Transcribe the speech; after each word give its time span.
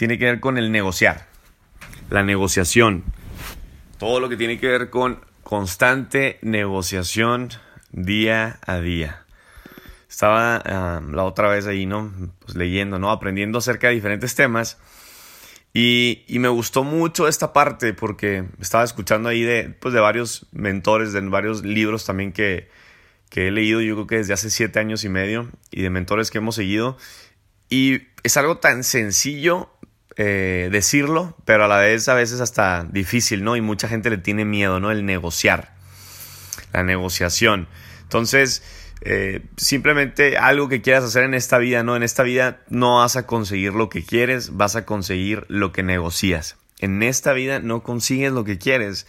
tiene 0.00 0.16
que 0.16 0.24
ver 0.24 0.40
con 0.40 0.56
el 0.56 0.72
negociar, 0.72 1.26
la 2.08 2.22
negociación, 2.22 3.04
todo 3.98 4.18
lo 4.18 4.30
que 4.30 4.38
tiene 4.38 4.58
que 4.58 4.66
ver 4.66 4.88
con 4.88 5.22
constante 5.42 6.38
negociación 6.40 7.50
día 7.92 8.60
a 8.64 8.80
día. 8.80 9.26
Estaba 10.08 11.02
la 11.06 11.24
otra 11.24 11.50
vez 11.50 11.66
ahí, 11.66 11.84
¿no? 11.84 12.10
Pues 12.38 12.56
leyendo, 12.56 12.98
¿no? 12.98 13.10
Aprendiendo 13.10 13.58
acerca 13.58 13.88
de 13.88 13.94
diferentes 13.96 14.34
temas. 14.34 14.78
Y, 15.74 16.24
me 16.30 16.48
gustó 16.48 16.82
mucho 16.82 17.28
esta 17.28 17.52
parte 17.52 17.92
porque 17.92 18.46
estaba 18.58 18.84
escuchando 18.84 19.28
ahí 19.28 19.42
de, 19.42 19.68
pues 19.68 19.92
de 19.92 20.00
varios 20.00 20.46
mentores, 20.50 21.12
de 21.12 21.20
varios 21.28 21.62
libros 21.62 22.06
también 22.06 22.32
que, 22.32 22.70
que 23.28 23.48
he 23.48 23.50
leído, 23.50 23.82
yo 23.82 23.96
creo 23.96 24.06
que 24.06 24.16
desde 24.16 24.32
hace 24.32 24.48
siete 24.48 24.78
años 24.78 25.04
y 25.04 25.10
medio, 25.10 25.50
y 25.70 25.82
de 25.82 25.90
mentores 25.90 26.30
que 26.30 26.38
hemos 26.38 26.54
seguido. 26.54 26.96
Y 27.68 28.04
es 28.22 28.38
algo 28.38 28.56
tan 28.56 28.82
sencillo 28.82 29.70
eh, 30.16 30.68
decirlo, 30.72 31.36
pero 31.44 31.64
a 31.64 31.68
la 31.68 31.78
vez 31.78 32.08
a 32.08 32.14
veces 32.14 32.40
hasta 32.40 32.84
difícil, 32.84 33.44
¿no? 33.44 33.56
Y 33.56 33.60
mucha 33.60 33.88
gente 33.88 34.10
le 34.10 34.18
tiene 34.18 34.44
miedo, 34.44 34.80
¿no? 34.80 34.90
El 34.90 35.06
negociar, 35.06 35.72
la 36.72 36.82
negociación. 36.82 37.68
Entonces, 38.02 38.62
eh, 39.02 39.46
simplemente 39.56 40.36
algo 40.36 40.68
que 40.68 40.82
quieras 40.82 41.04
hacer 41.04 41.24
en 41.24 41.34
esta 41.34 41.58
vida, 41.58 41.82
¿no? 41.82 41.96
En 41.96 42.02
esta 42.02 42.22
vida 42.22 42.60
no 42.68 42.96
vas 42.98 43.16
a 43.16 43.26
conseguir 43.26 43.72
lo 43.72 43.88
que 43.88 44.04
quieres, 44.04 44.56
vas 44.56 44.76
a 44.76 44.84
conseguir 44.84 45.46
lo 45.48 45.72
que 45.72 45.82
negocias. 45.82 46.56
En 46.80 47.02
esta 47.02 47.32
vida 47.32 47.60
no 47.60 47.82
consigues 47.82 48.32
lo 48.32 48.44
que 48.44 48.58
quieres, 48.58 49.06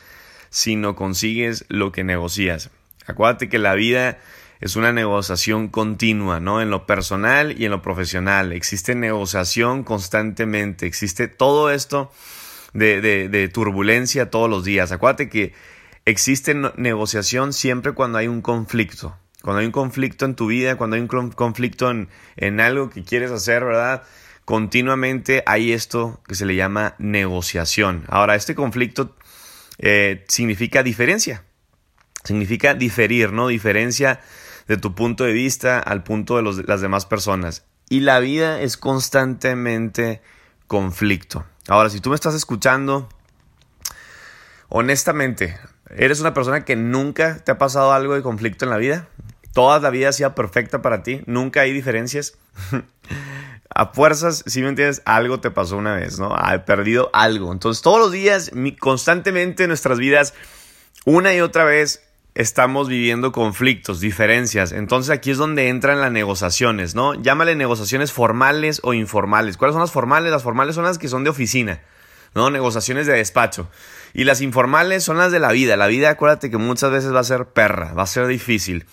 sino 0.49 0.95
consigues 0.95 1.65
lo 1.67 1.91
que 1.91 2.03
negocias. 2.03 2.69
Acuérdate 3.07 3.49
que 3.49 3.59
la 3.59 3.73
vida 3.73 4.19
es 4.61 4.75
una 4.75 4.93
negociación 4.93 5.69
continua, 5.69 6.39
¿no? 6.39 6.61
En 6.61 6.69
lo 6.69 6.85
personal 6.85 7.59
y 7.59 7.65
en 7.65 7.71
lo 7.71 7.81
profesional. 7.81 8.53
Existe 8.53 8.93
negociación 8.93 9.83
constantemente. 9.83 10.85
Existe 10.85 11.27
todo 11.27 11.71
esto 11.71 12.11
de, 12.73 13.01
de, 13.01 13.47
turbulencia 13.49 14.29
todos 14.29 14.49
los 14.49 14.63
días. 14.63 14.91
Acuérdate 14.91 15.29
que 15.29 15.53
existe 16.05 16.53
negociación 16.77 17.53
siempre 17.53 17.93
cuando 17.93 18.19
hay 18.19 18.27
un 18.27 18.43
conflicto. 18.43 19.17
Cuando 19.41 19.61
hay 19.61 19.65
un 19.65 19.71
conflicto 19.71 20.25
en 20.25 20.35
tu 20.35 20.45
vida, 20.45 20.77
cuando 20.77 20.95
hay 20.95 21.01
un 21.01 21.31
conflicto 21.31 21.89
en, 21.89 22.09
en 22.37 22.61
algo 22.61 22.91
que 22.91 23.03
quieres 23.03 23.31
hacer, 23.31 23.65
¿verdad? 23.65 24.03
Continuamente 24.45 25.41
hay 25.47 25.71
esto 25.71 26.21
que 26.27 26.35
se 26.35 26.45
le 26.45 26.55
llama 26.55 26.93
negociación. 26.99 28.03
Ahora, 28.07 28.35
este 28.35 28.53
conflicto 28.53 29.15
eh, 29.79 30.23
significa 30.27 30.83
diferencia. 30.83 31.43
Significa 32.23 32.75
diferir, 32.75 33.33
¿no? 33.33 33.47
Diferencia 33.47 34.21
de 34.71 34.77
tu 34.77 34.95
punto 34.95 35.25
de 35.25 35.33
vista 35.33 35.79
al 35.79 36.01
punto 36.01 36.37
de 36.37 36.63
las 36.65 36.79
demás 36.79 37.05
personas. 37.05 37.65
Y 37.89 37.99
la 37.99 38.21
vida 38.21 38.61
es 38.61 38.77
constantemente 38.77 40.21
conflicto. 40.67 41.43
Ahora, 41.67 41.89
si 41.89 41.99
tú 41.99 42.09
me 42.09 42.15
estás 42.15 42.35
escuchando, 42.35 43.09
honestamente, 44.69 45.59
¿eres 45.89 46.21
una 46.21 46.33
persona 46.33 46.63
que 46.63 46.77
nunca 46.77 47.39
te 47.43 47.51
ha 47.51 47.57
pasado 47.57 47.91
algo 47.91 48.15
de 48.15 48.21
conflicto 48.21 48.63
en 48.63 48.71
la 48.71 48.77
vida? 48.77 49.09
¿Toda 49.51 49.81
la 49.81 49.89
vida 49.89 50.07
ha 50.07 50.13
sido 50.13 50.33
perfecta 50.35 50.81
para 50.81 51.03
ti? 51.03 51.21
¿Nunca 51.25 51.59
hay 51.59 51.73
diferencias? 51.73 52.37
a 53.75 53.87
fuerzas, 53.87 54.41
si 54.47 54.61
me 54.61 54.69
entiendes, 54.69 55.01
algo 55.03 55.41
te 55.41 55.51
pasó 55.51 55.75
una 55.75 55.95
vez, 55.95 56.17
¿no? 56.17 56.33
Ha 56.33 56.63
perdido 56.63 57.09
algo. 57.11 57.51
Entonces, 57.51 57.81
todos 57.81 57.99
los 57.99 58.13
días, 58.13 58.51
constantemente 58.79 59.63
en 59.63 59.67
nuestras 59.67 59.99
vidas, 59.99 60.33
una 61.03 61.33
y 61.33 61.41
otra 61.41 61.65
vez, 61.65 62.05
estamos 62.35 62.87
viviendo 62.87 63.31
conflictos, 63.31 63.99
diferencias. 63.99 64.71
Entonces 64.71 65.11
aquí 65.11 65.31
es 65.31 65.37
donde 65.37 65.69
entran 65.69 66.01
las 66.01 66.11
negociaciones, 66.11 66.95
¿no? 66.95 67.13
Llámale 67.15 67.55
negociaciones 67.55 68.11
formales 68.11 68.79
o 68.83 68.93
informales. 68.93 69.57
¿Cuáles 69.57 69.73
son 69.73 69.81
las 69.81 69.91
formales? 69.91 70.31
Las 70.31 70.43
formales 70.43 70.75
son 70.75 70.85
las 70.85 70.97
que 70.97 71.07
son 71.07 71.23
de 71.23 71.29
oficina, 71.29 71.81
¿no? 72.33 72.49
Negociaciones 72.49 73.07
de 73.07 73.13
despacho. 73.13 73.69
Y 74.13 74.23
las 74.23 74.41
informales 74.41 75.03
son 75.03 75.17
las 75.17 75.31
de 75.31 75.39
la 75.39 75.51
vida. 75.51 75.77
La 75.77 75.87
vida, 75.87 76.09
acuérdate 76.09 76.49
que 76.49 76.57
muchas 76.57 76.91
veces 76.91 77.13
va 77.13 77.19
a 77.19 77.25
ser 77.25 77.45
perra, 77.47 77.93
va 77.93 78.03
a 78.03 78.07
ser 78.07 78.27
difícil. 78.27 78.85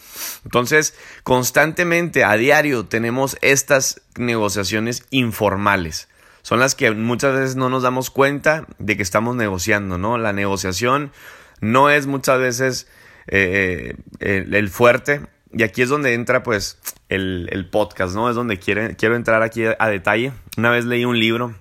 Entonces, 0.45 0.95
constantemente, 1.23 2.25
a 2.25 2.35
diario, 2.35 2.87
tenemos 2.87 3.37
estas 3.41 4.01
negociaciones 4.17 5.05
informales. 5.11 6.09
Son 6.43 6.61
las 6.61 6.75
que 6.75 6.91
muchas 6.93 7.35
veces 7.35 7.57
no 7.57 7.69
nos 7.69 7.83
damos 7.83 8.11
cuenta 8.11 8.67
de 8.79 8.97
que 8.97 9.03
estamos 9.03 9.37
negociando, 9.37 9.99
¿no? 9.99 10.19
La 10.19 10.33
negociación 10.33 11.13
no 11.61 11.91
es 11.91 12.07
muchas 12.07 12.39
veces 12.39 12.87
eh, 13.29 13.95
eh, 14.21 14.47
el, 14.51 14.69
fuerte. 14.69 15.21
Y 15.53 15.63
aquí 15.63 15.83
es 15.83 15.89
donde 15.89 16.15
entra 16.15 16.43
pues 16.43 16.79
el, 17.09 17.69
podcast, 17.71 18.15
¿no? 18.15 18.29
Es 18.29 18.37
donde 18.37 18.59
quiero, 18.59 19.15
entrar 19.15 19.43
aquí 19.43 19.65
a, 19.65 19.89
detalle. 19.89 20.33
Una 20.57 20.71
vez 20.71 20.85
leí 20.85 21.05
un 21.05 21.19
libro 21.19 21.55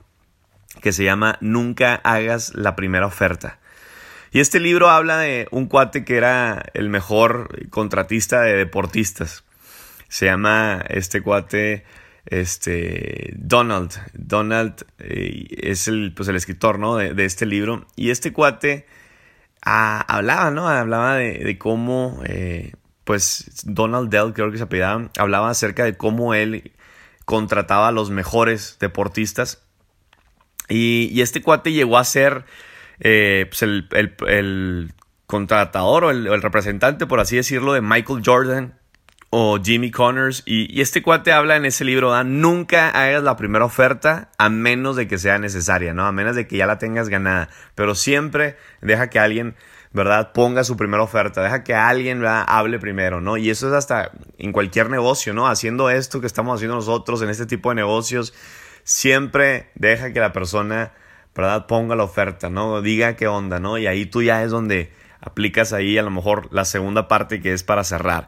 que 0.81 0.91
se 0.91 1.03
llama 1.03 1.37
Nunca 1.41 1.95
hagas 1.95 2.53
la 2.55 2.75
primera 2.75 3.05
oferta. 3.05 3.59
Y 4.31 4.39
este 4.39 4.59
libro 4.59 4.89
habla 4.89 5.17
de 5.19 5.47
un 5.51 5.67
cuate 5.67 6.03
que 6.03 6.17
era 6.17 6.65
el 6.73 6.89
mejor 6.89 7.69
contratista 7.69 8.41
de 8.41 8.55
deportistas. 8.55 9.43
Se 10.09 10.25
llama 10.25 10.83
este 10.89 11.21
cuate 11.21 11.85
este 12.25 13.33
Donald. 13.37 13.91
Donald 14.13 14.85
eh, 14.99 15.47
es 15.49 15.87
el, 15.87 16.13
pues, 16.13 16.27
el 16.29 16.35
escritor 16.35 16.77
¿no? 16.77 16.97
de, 16.97 17.13
de, 17.13 17.25
este 17.25 17.45
libro. 17.45 17.85
Y 17.95 18.11
este 18.11 18.33
cuate 18.33 18.85
hablaba, 19.61 20.51
¿no? 20.51 20.67
Hablaba 20.67 21.15
de, 21.15 21.57
cómo, 21.57 22.21
eh, 22.25 22.73
pues, 23.03 23.63
Donald 23.63 24.09
Dell, 24.09 24.33
creo 24.33 24.51
que 24.51 24.57
se 24.57 24.63
apellidaba, 24.63 25.09
hablaba 25.17 25.49
acerca 25.49 25.83
de 25.83 25.97
cómo 25.97 26.33
él 26.33 26.71
contrataba 27.25 27.89
a 27.89 27.91
los 27.91 28.09
mejores 28.09 28.77
deportistas. 28.79 29.63
Y, 30.69 31.21
este 31.21 31.41
cuate 31.41 31.71
llegó 31.71 31.97
a 31.97 32.03
ser 32.03 32.45
eh, 32.99 33.47
pues 33.49 33.61
el, 33.63 34.93
contratador 35.25 36.05
o 36.05 36.11
el, 36.11 36.41
representante, 36.41 37.05
por 37.05 37.19
así 37.19 37.35
decirlo, 37.35 37.73
de 37.73 37.81
Michael 37.81 38.21
Jordan 38.25 38.79
o 39.29 39.59
Jimmy 39.61 39.91
Connors. 39.91 40.43
Y, 40.45 40.81
este 40.81 41.01
cuate 41.01 41.31
habla 41.31 41.55
en 41.55 41.65
ese 41.65 41.85
libro, 41.85 42.23
nunca 42.23 42.89
hagas 42.89 43.23
la 43.23 43.35
primera 43.35 43.65
oferta 43.65 44.29
a 44.37 44.49
menos 44.49 44.95
de 44.95 45.07
que 45.07 45.17
sea 45.17 45.37
necesaria, 45.37 45.93
¿no? 45.93 46.05
A 46.05 46.11
menos 46.11 46.35
de 46.35 46.47
que 46.47 46.57
ya 46.57 46.65
la 46.65 46.77
tengas 46.77 47.09
ganada. 47.09 47.49
Pero 47.75 47.95
siempre 47.95 48.57
deja 48.81 49.09
que 49.09 49.19
alguien, 49.19 49.55
¿verdad? 49.91 50.31
Ponga 50.33 50.63
su 50.63 50.77
primera 50.77 51.03
oferta, 51.03 51.41
deja 51.41 51.63
que 51.63 51.75
alguien 51.75 52.23
hable 52.25 52.79
primero, 52.79 53.21
¿no? 53.21 53.37
Y 53.37 53.49
eso 53.49 53.67
es 53.67 53.73
hasta 53.73 54.11
en 54.37 54.51
cualquier 54.51 54.89
negocio, 54.89 55.33
¿no? 55.33 55.47
Haciendo 55.47 55.89
esto 55.89 56.21
que 56.21 56.27
estamos 56.27 56.55
haciendo 56.55 56.75
nosotros 56.75 57.21
en 57.21 57.29
este 57.29 57.45
tipo 57.45 57.69
de 57.69 57.75
negocios, 57.75 58.33
siempre 58.83 59.71
deja 59.75 60.13
que 60.13 60.19
la 60.19 60.31
persona, 60.33 60.93
¿verdad? 61.35 61.67
Ponga 61.67 61.95
la 61.95 62.03
oferta, 62.03 62.49
¿no? 62.49 62.81
Diga 62.81 63.15
qué 63.15 63.27
onda, 63.27 63.59
¿no? 63.59 63.77
Y 63.77 63.87
ahí 63.87 64.05
tú 64.05 64.23
ya 64.23 64.43
es 64.43 64.51
donde 64.51 64.93
aplicas 65.19 65.73
ahí 65.73 65.97
a 65.97 66.03
lo 66.03 66.11
mejor 66.11 66.47
la 66.51 66.63
segunda 66.63 67.07
parte 67.07 67.41
que 67.41 67.53
es 67.53 67.63
para 67.63 67.83
cerrar. 67.83 68.27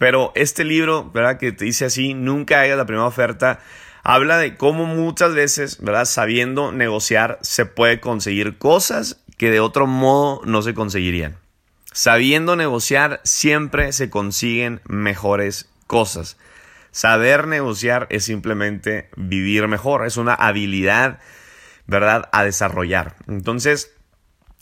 Pero 0.00 0.32
este 0.34 0.64
libro, 0.64 1.10
¿verdad? 1.12 1.36
Que 1.36 1.52
te 1.52 1.66
dice 1.66 1.84
así, 1.84 2.14
nunca 2.14 2.62
hagas 2.62 2.78
la 2.78 2.86
primera 2.86 3.04
oferta, 3.04 3.60
habla 4.02 4.38
de 4.38 4.56
cómo 4.56 4.86
muchas 4.86 5.34
veces, 5.34 5.76
¿verdad? 5.82 6.06
Sabiendo 6.06 6.72
negociar 6.72 7.38
se 7.42 7.66
puede 7.66 8.00
conseguir 8.00 8.56
cosas 8.56 9.20
que 9.36 9.50
de 9.50 9.60
otro 9.60 9.86
modo 9.86 10.40
no 10.46 10.62
se 10.62 10.72
conseguirían. 10.72 11.36
Sabiendo 11.92 12.56
negociar 12.56 13.20
siempre 13.24 13.92
se 13.92 14.08
consiguen 14.08 14.80
mejores 14.88 15.68
cosas. 15.86 16.38
Saber 16.92 17.46
negociar 17.46 18.06
es 18.08 18.24
simplemente 18.24 19.10
vivir 19.16 19.68
mejor, 19.68 20.06
es 20.06 20.16
una 20.16 20.32
habilidad, 20.32 21.20
¿verdad?, 21.86 22.30
a 22.32 22.42
desarrollar. 22.42 23.16
Entonces, 23.28 23.92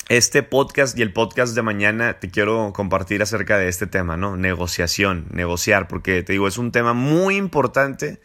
este 0.09 0.43
podcast 0.43 0.99
y 0.99 1.03
el 1.03 1.13
podcast 1.13 1.55
de 1.55 1.63
mañana 1.63 2.19
te 2.19 2.31
quiero 2.31 2.73
compartir 2.75 3.23
acerca 3.23 3.59
de 3.59 3.69
este 3.69 3.87
tema, 3.87 4.17
¿no? 4.17 4.37
Negociación, 4.37 5.27
negociar, 5.31 5.87
porque 5.87 6.23
te 6.23 6.33
digo, 6.33 6.49
es 6.49 6.57
un 6.57 6.73
tema 6.73 6.95
muy 6.95 7.37
importante, 7.37 8.21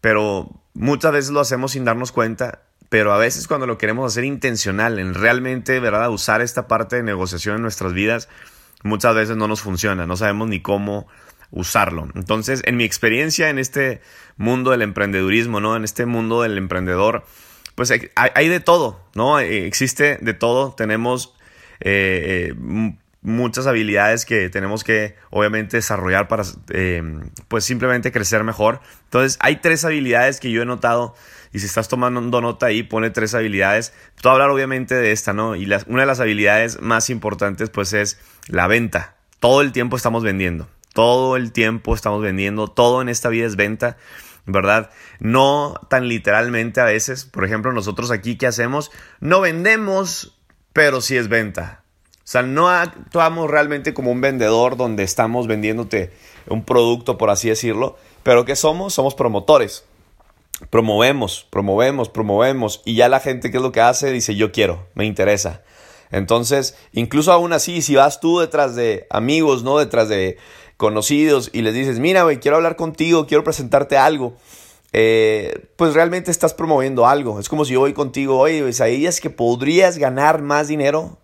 pero 0.00 0.50
muchas 0.74 1.12
veces 1.12 1.30
lo 1.30 1.40
hacemos 1.40 1.72
sin 1.72 1.84
darnos 1.84 2.10
cuenta, 2.10 2.62
pero 2.88 3.12
a 3.12 3.18
veces 3.18 3.46
cuando 3.46 3.66
lo 3.66 3.78
queremos 3.78 4.12
hacer 4.12 4.24
intencional, 4.24 4.98
en 4.98 5.14
realmente, 5.14 5.78
¿verdad? 5.78 6.10
Usar 6.10 6.42
esta 6.42 6.66
parte 6.66 6.96
de 6.96 7.04
negociación 7.04 7.56
en 7.56 7.62
nuestras 7.62 7.92
vidas, 7.92 8.28
muchas 8.82 9.14
veces 9.14 9.36
no 9.36 9.46
nos 9.46 9.62
funciona, 9.62 10.06
no 10.06 10.16
sabemos 10.16 10.48
ni 10.48 10.60
cómo 10.60 11.06
usarlo. 11.52 12.08
Entonces, 12.16 12.62
en 12.64 12.76
mi 12.76 12.82
experiencia 12.82 13.50
en 13.50 13.60
este 13.60 14.00
mundo 14.36 14.72
del 14.72 14.82
emprendedurismo, 14.82 15.60
¿no? 15.60 15.76
En 15.76 15.84
este 15.84 16.06
mundo 16.06 16.42
del 16.42 16.58
emprendedor, 16.58 17.24
pues 17.74 17.90
hay, 17.90 18.48
de 18.48 18.60
todo, 18.60 19.00
¿no? 19.14 19.40
Eh, 19.40 19.66
existe 19.66 20.18
de 20.20 20.34
todo. 20.34 20.74
Tenemos 20.74 21.34
eh, 21.80 22.52
eh, 22.52 22.94
muchas 23.20 23.66
habilidades 23.66 24.24
que 24.24 24.48
tenemos 24.48 24.84
que, 24.84 25.16
obviamente, 25.30 25.78
desarrollar 25.78 26.28
para, 26.28 26.44
pues, 27.48 27.64
simplemente 27.64 28.12
crecer 28.12 28.44
mejor. 28.44 28.80
Entonces, 29.04 29.38
hay 29.40 29.56
tres 29.56 29.84
habilidades 29.84 30.38
que 30.38 30.50
yo 30.50 30.62
he 30.62 30.66
notado. 30.66 31.14
Y 31.52 31.60
si 31.60 31.66
estás 31.66 31.88
tomando 31.88 32.40
nota 32.40 32.66
ahí, 32.66 32.82
pone 32.82 33.10
tres 33.10 33.34
habilidades. 33.34 33.92
A 34.22 34.30
hablar, 34.30 34.50
obviamente, 34.50 34.94
de 34.94 35.12
esta, 35.12 35.32
¿no? 35.32 35.56
Y 35.56 35.64
una 35.86 36.02
de 36.02 36.06
las 36.06 36.20
habilidades 36.20 36.80
más 36.80 37.10
importantes, 37.10 37.70
pues, 37.70 37.92
es 37.92 38.18
la 38.46 38.66
venta. 38.66 39.16
Todo 39.40 39.62
el 39.62 39.72
tiempo 39.72 39.96
estamos 39.96 40.22
vendiendo. 40.22 40.68
Todo 40.92 41.36
el 41.36 41.50
tiempo 41.50 41.94
estamos 41.94 42.22
vendiendo. 42.22 42.68
Todo 42.68 43.02
en 43.02 43.08
esta 43.08 43.28
vida 43.28 43.46
es 43.46 43.56
venta. 43.56 43.96
¿Verdad? 44.46 44.90
No 45.20 45.74
tan 45.88 46.08
literalmente 46.08 46.80
a 46.80 46.84
veces. 46.84 47.24
Por 47.24 47.44
ejemplo, 47.44 47.72
nosotros 47.72 48.10
aquí, 48.10 48.36
¿qué 48.36 48.46
hacemos? 48.46 48.90
No 49.20 49.40
vendemos, 49.40 50.38
pero 50.72 51.00
sí 51.00 51.16
es 51.16 51.28
venta. 51.28 51.82
O 52.18 52.26
sea, 52.26 52.42
no 52.42 52.70
actuamos 52.70 53.50
realmente 53.50 53.92
como 53.92 54.10
un 54.10 54.20
vendedor 54.20 54.76
donde 54.76 55.02
estamos 55.02 55.46
vendiéndote 55.46 56.10
un 56.46 56.64
producto, 56.64 57.18
por 57.18 57.30
así 57.30 57.48
decirlo. 57.48 57.96
Pero 58.22 58.44
¿qué 58.44 58.56
somos? 58.56 58.94
Somos 58.94 59.14
promotores. 59.14 59.84
Promovemos, 60.70 61.46
promovemos, 61.50 62.08
promovemos. 62.08 62.80
Y 62.84 62.94
ya 62.94 63.08
la 63.08 63.20
gente, 63.20 63.50
¿qué 63.50 63.58
es 63.58 63.62
lo 63.62 63.72
que 63.72 63.82
hace? 63.82 64.10
Dice, 64.10 64.34
yo 64.36 64.52
quiero, 64.52 64.86
me 64.94 65.04
interesa. 65.04 65.62
Entonces, 66.10 66.76
incluso 66.92 67.32
aún 67.32 67.52
así, 67.52 67.82
si 67.82 67.96
vas 67.96 68.20
tú 68.20 68.38
detrás 68.38 68.76
de 68.76 69.06
amigos, 69.10 69.64
¿no? 69.64 69.78
Detrás 69.78 70.08
de 70.08 70.38
conocidos 70.76 71.50
y 71.52 71.62
les 71.62 71.74
dices, 71.74 71.98
mira, 71.98 72.24
güey, 72.24 72.40
quiero 72.40 72.56
hablar 72.56 72.76
contigo, 72.76 73.26
quiero 73.26 73.44
presentarte 73.44 73.96
algo. 73.96 74.34
Eh, 74.96 75.66
pues 75.74 75.92
realmente 75.92 76.30
estás 76.30 76.54
promoviendo 76.54 77.06
algo. 77.06 77.40
Es 77.40 77.48
como 77.48 77.64
si 77.64 77.72
yo 77.72 77.80
voy 77.80 77.92
contigo, 77.92 78.38
oye, 78.38 78.72
¿sabías 78.72 79.20
que 79.20 79.28
podrías 79.28 79.98
ganar 79.98 80.40
más 80.40 80.68
dinero 80.68 81.18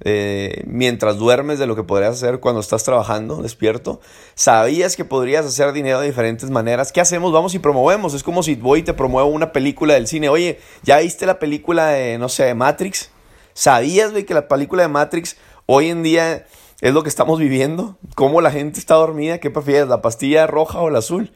eh, 0.00 0.62
mientras 0.66 1.16
duermes 1.16 1.58
de 1.58 1.66
lo 1.66 1.74
que 1.74 1.84
podrías 1.84 2.16
hacer 2.16 2.38
cuando 2.38 2.60
estás 2.60 2.84
trabajando 2.84 3.40
despierto? 3.40 4.00
¿Sabías 4.34 4.94
que 4.94 5.06
podrías 5.06 5.46
hacer 5.46 5.72
dinero 5.72 6.00
de 6.00 6.06
diferentes 6.08 6.50
maneras? 6.50 6.92
¿Qué 6.92 7.00
hacemos? 7.00 7.32
Vamos 7.32 7.54
y 7.54 7.58
promovemos. 7.58 8.12
Es 8.12 8.22
como 8.22 8.42
si 8.42 8.56
voy 8.56 8.80
y 8.80 8.82
te 8.82 8.92
promuevo 8.92 9.30
una 9.30 9.52
película 9.52 9.94
del 9.94 10.06
cine. 10.06 10.28
Oye, 10.28 10.60
¿ya 10.82 10.98
viste 10.98 11.24
la 11.24 11.38
película 11.38 11.88
de, 11.88 12.18
no 12.18 12.28
sé, 12.28 12.44
de 12.44 12.54
Matrix? 12.54 13.08
¿Sabías, 13.54 14.10
güey, 14.10 14.24
que 14.24 14.34
la 14.34 14.48
película 14.48 14.82
de 14.82 14.88
Matrix 14.88 15.38
hoy 15.64 15.88
en 15.88 16.02
día 16.02 16.44
es 16.80 16.92
lo 16.92 17.02
que 17.02 17.08
estamos 17.08 17.38
viviendo? 17.38 17.96
¿Cómo 18.14 18.40
la 18.40 18.50
gente 18.50 18.78
está 18.78 18.94
dormida? 18.94 19.38
¿Qué 19.38 19.50
prefieres, 19.50 19.88
la 19.88 20.02
pastilla 20.02 20.46
roja 20.46 20.80
o 20.80 20.90
la 20.90 20.98
azul? 20.98 21.32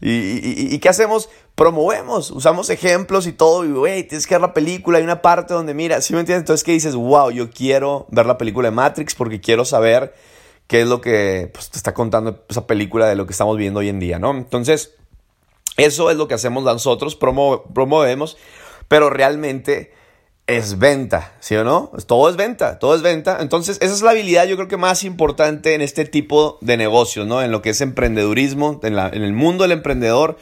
¿Y, 0.00 0.78
qué 0.78 0.88
hacemos? 0.88 1.28
Promovemos, 1.54 2.30
usamos 2.30 2.70
ejemplos 2.70 3.26
y 3.26 3.32
todo. 3.32 3.64
Y, 3.64 3.72
güey, 3.72 4.02
tienes 4.04 4.26
que 4.26 4.34
ver 4.34 4.42
la 4.42 4.54
película. 4.54 4.98
Hay 4.98 5.04
una 5.04 5.22
parte 5.22 5.54
donde, 5.54 5.74
mira, 5.74 6.00
¿sí 6.00 6.12
me 6.12 6.20
entiendes? 6.20 6.42
Entonces, 6.42 6.64
¿qué 6.64 6.72
dices? 6.72 6.94
Wow, 6.94 7.30
yo 7.30 7.50
quiero 7.50 8.06
ver 8.10 8.26
la 8.26 8.38
película 8.38 8.68
de 8.68 8.74
Matrix 8.74 9.14
porque 9.14 9.40
quiero 9.40 9.64
saber 9.64 10.14
qué 10.66 10.82
es 10.82 10.86
lo 10.86 11.00
que 11.00 11.50
pues, 11.52 11.70
te 11.70 11.76
está 11.76 11.94
contando 11.94 12.44
esa 12.48 12.66
película 12.66 13.06
de 13.06 13.16
lo 13.16 13.26
que 13.26 13.32
estamos 13.32 13.56
viendo 13.56 13.80
hoy 13.80 13.88
en 13.88 14.00
día, 14.00 14.18
¿no? 14.18 14.30
Entonces, 14.32 14.94
eso 15.76 16.10
es 16.10 16.16
lo 16.16 16.28
que 16.28 16.34
hacemos 16.34 16.64
nosotros, 16.64 17.16
promovemos, 17.16 18.36
pero 18.88 19.10
realmente 19.10 19.92
es 20.46 20.78
venta, 20.78 21.34
¿sí 21.40 21.54
o 21.56 21.64
no? 21.64 21.92
Todo 22.06 22.28
es 22.28 22.36
venta, 22.36 22.78
todo 22.78 22.94
es 22.94 23.02
venta. 23.02 23.38
Entonces, 23.40 23.78
esa 23.80 23.94
es 23.94 24.02
la 24.02 24.10
habilidad 24.10 24.46
yo 24.46 24.56
creo 24.56 24.68
que 24.68 24.76
más 24.76 25.04
importante 25.04 25.74
en 25.74 25.80
este 25.80 26.04
tipo 26.04 26.58
de 26.60 26.76
negocios, 26.76 27.26
¿no? 27.26 27.42
En 27.42 27.52
lo 27.52 27.62
que 27.62 27.70
es 27.70 27.80
emprendedurismo, 27.80 28.80
en, 28.82 28.96
el 28.96 29.32
mundo 29.32 29.62
del 29.62 29.72
emprendedor, 29.72 30.38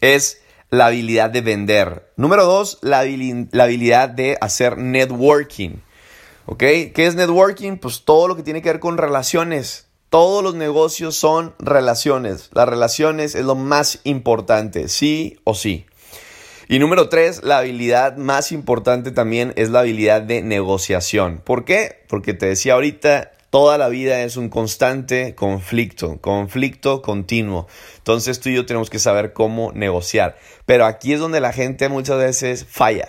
es 0.00 0.42
la 0.70 0.86
habilidad 0.86 1.30
de 1.30 1.40
vender. 1.40 2.12
Número 2.16 2.44
dos, 2.44 2.78
la, 2.82 3.04
la 3.04 3.64
habilidad 3.64 4.08
de 4.10 4.36
hacer 4.40 4.78
networking. 4.78 5.80
¿Ok? 6.46 6.58
¿Qué 6.58 7.06
es 7.06 7.14
networking? 7.14 7.76
Pues 7.78 8.04
todo 8.04 8.28
lo 8.28 8.36
que 8.36 8.42
tiene 8.42 8.60
que 8.62 8.70
ver 8.70 8.80
con 8.80 8.98
relaciones. 8.98 9.88
Todos 10.10 10.42
los 10.42 10.54
negocios 10.54 11.14
son 11.14 11.54
relaciones. 11.58 12.50
Las 12.52 12.68
relaciones 12.68 13.34
es 13.34 13.44
lo 13.44 13.54
más 13.54 14.00
importante, 14.04 14.88
sí 14.88 15.38
o 15.44 15.54
sí. 15.54 15.86
Y 16.70 16.78
número 16.78 17.08
tres, 17.08 17.42
la 17.42 17.58
habilidad 17.58 18.16
más 18.16 18.52
importante 18.52 19.10
también 19.10 19.52
es 19.56 19.70
la 19.70 19.80
habilidad 19.80 20.22
de 20.22 20.40
negociación. 20.40 21.42
¿Por 21.44 21.64
qué? 21.64 22.04
Porque 22.06 22.32
te 22.32 22.46
decía 22.46 22.74
ahorita, 22.74 23.32
toda 23.50 23.76
la 23.76 23.88
vida 23.88 24.22
es 24.22 24.36
un 24.36 24.48
constante 24.48 25.34
conflicto, 25.34 26.20
conflicto 26.20 27.02
continuo. 27.02 27.66
Entonces 27.96 28.38
tú 28.38 28.50
y 28.50 28.54
yo 28.54 28.66
tenemos 28.66 28.88
que 28.88 29.00
saber 29.00 29.32
cómo 29.32 29.72
negociar. 29.72 30.38
Pero 30.64 30.86
aquí 30.86 31.12
es 31.12 31.18
donde 31.18 31.40
la 31.40 31.52
gente 31.52 31.88
muchas 31.88 32.18
veces 32.18 32.64
falla. 32.70 33.08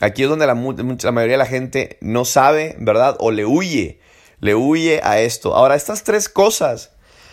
Aquí 0.00 0.24
es 0.24 0.28
donde 0.28 0.48
la, 0.48 0.54
la 0.54 1.12
mayoría 1.12 1.34
de 1.34 1.44
la 1.44 1.46
gente 1.46 1.96
no 2.00 2.24
sabe, 2.24 2.74
¿verdad? 2.80 3.16
O 3.20 3.30
le 3.30 3.46
huye, 3.46 4.00
le 4.40 4.56
huye 4.56 5.00
a 5.04 5.20
esto. 5.20 5.54
Ahora, 5.54 5.76
estas 5.76 6.02
tres 6.02 6.28
cosas, 6.28 6.90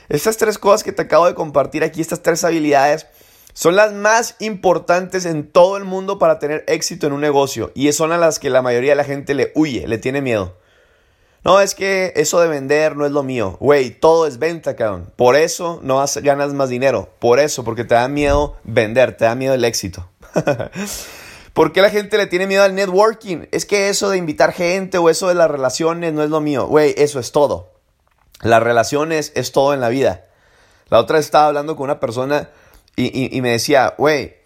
estas 0.07 0.37
tres 0.37 0.59
cosas 0.59 0.83
que 0.83 0.91
te 0.91 1.01
acabo 1.01 1.25
de 1.25 1.33
compartir 1.33 1.83
aquí, 1.83 1.99
estas 1.99 2.21
tres 2.21 2.43
habilidades, 2.43 3.07
son 3.57 3.75
las 3.75 3.91
más 3.91 4.35
importantes 4.37 5.25
en 5.25 5.49
todo 5.49 5.77
el 5.77 5.83
mundo 5.83 6.19
para 6.19 6.37
tener 6.37 6.63
éxito 6.67 7.07
en 7.07 7.13
un 7.13 7.21
negocio 7.21 7.71
y 7.73 7.91
son 7.91 8.11
a 8.11 8.17
las 8.19 8.37
que 8.37 8.51
la 8.51 8.61
mayoría 8.61 8.91
de 8.91 8.97
la 8.97 9.03
gente 9.03 9.33
le 9.33 9.51
huye, 9.55 9.87
le 9.87 9.97
tiene 9.97 10.21
miedo. 10.21 10.55
No, 11.43 11.59
es 11.59 11.73
que 11.73 12.13
eso 12.17 12.39
de 12.39 12.49
vender 12.49 12.95
no 12.95 13.03
es 13.07 13.11
lo 13.11 13.23
mío. 13.23 13.57
Güey, 13.59 13.89
todo 13.89 14.27
es 14.27 14.37
venta, 14.37 14.75
cabrón. 14.75 15.11
Por 15.15 15.35
eso 15.35 15.79
no 15.81 16.05
ganas 16.21 16.53
más 16.53 16.69
dinero. 16.69 17.09
Por 17.17 17.39
eso, 17.39 17.63
porque 17.63 17.83
te 17.83 17.95
da 17.95 18.07
miedo 18.07 18.57
vender, 18.63 19.17
te 19.17 19.25
da 19.25 19.33
miedo 19.33 19.55
el 19.55 19.65
éxito. 19.65 20.07
¿Por 21.53 21.71
qué 21.71 21.81
la 21.81 21.89
gente 21.89 22.17
le 22.17 22.27
tiene 22.27 22.45
miedo 22.45 22.61
al 22.61 22.75
networking? 22.75 23.47
Es 23.51 23.65
que 23.65 23.89
eso 23.89 24.11
de 24.11 24.19
invitar 24.19 24.53
gente 24.53 24.99
o 24.99 25.09
eso 25.09 25.29
de 25.29 25.33
las 25.33 25.49
relaciones 25.49 26.13
no 26.13 26.21
es 26.21 26.29
lo 26.29 26.41
mío. 26.41 26.67
Güey, 26.67 26.93
eso 26.95 27.19
es 27.19 27.31
todo. 27.31 27.71
Las 28.39 28.61
relaciones 28.61 29.31
es 29.33 29.51
todo 29.51 29.73
en 29.73 29.81
la 29.81 29.89
vida. 29.89 30.25
La 30.89 30.99
otra 30.99 31.17
estaba 31.17 31.47
hablando 31.47 31.75
con 31.75 31.85
una 31.85 31.99
persona 31.99 32.51
y, 32.99 33.41
me 33.41 33.51
decía, 33.51 33.93
güey, 33.97 34.37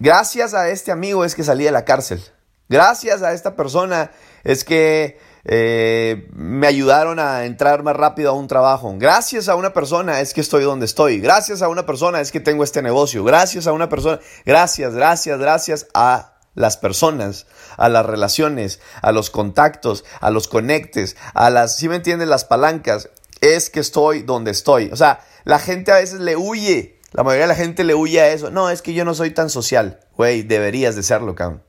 gracias 0.00 0.54
a 0.54 0.68
este 0.70 0.90
amigo 0.90 1.24
es 1.24 1.36
que 1.36 1.44
salí 1.44 1.62
de 1.64 1.70
la 1.70 1.84
cárcel. 1.84 2.20
Gracias 2.68 3.22
a 3.22 3.32
esta 3.32 3.54
persona 3.54 4.10
es 4.42 4.64
que 4.64 5.20
eh, 5.44 6.28
me 6.32 6.66
ayudaron 6.66 7.20
a 7.20 7.44
entrar 7.44 7.84
más 7.84 7.94
rápido 7.94 8.30
a 8.30 8.32
un 8.32 8.48
trabajo. 8.48 8.92
Gracias 8.98 9.48
a 9.48 9.54
una 9.54 9.72
persona 9.72 10.20
es 10.20 10.34
que 10.34 10.40
estoy 10.40 10.64
donde 10.64 10.86
estoy. 10.86 11.20
Gracias 11.20 11.62
a 11.62 11.68
una 11.68 11.86
persona 11.86 12.20
es 12.20 12.32
que 12.32 12.40
tengo 12.40 12.64
este 12.64 12.82
negocio. 12.82 13.22
Gracias 13.22 13.68
a 13.68 13.72
una 13.72 13.88
persona. 13.88 14.18
Gracias, 14.44 14.92
gracias, 14.94 15.38
gracias 15.38 15.86
a 15.94 16.32
las 16.54 16.76
personas, 16.76 17.46
a 17.76 17.88
las 17.88 18.04
relaciones, 18.04 18.80
a 19.00 19.12
los 19.12 19.30
contactos, 19.30 20.04
a 20.20 20.30
los 20.30 20.48
conectes, 20.48 21.16
a 21.34 21.50
las, 21.50 21.76
si 21.76 21.88
me 21.88 21.96
entiendes, 21.96 22.26
las 22.26 22.44
palancas. 22.44 23.10
Es 23.40 23.70
que 23.70 23.78
estoy 23.78 24.22
donde 24.22 24.50
estoy. 24.50 24.90
O 24.90 24.96
sea, 24.96 25.20
la 25.44 25.60
gente 25.60 25.92
a 25.92 25.96
veces 25.96 26.18
le 26.18 26.36
huye 26.36 26.98
la 27.14 27.22
mayoría 27.22 27.44
de 27.44 27.48
la 27.48 27.54
gente 27.54 27.84
le 27.84 27.94
huye 27.94 28.20
a 28.20 28.32
eso. 28.32 28.50
No, 28.50 28.70
es 28.70 28.82
que 28.82 28.92
yo 28.92 29.04
no 29.04 29.14
soy 29.14 29.30
tan 29.30 29.48
social. 29.48 30.00
Güey, 30.16 30.42
deberías 30.42 30.96
de 30.96 31.04
serlo, 31.04 31.36
cabrón. 31.36 31.62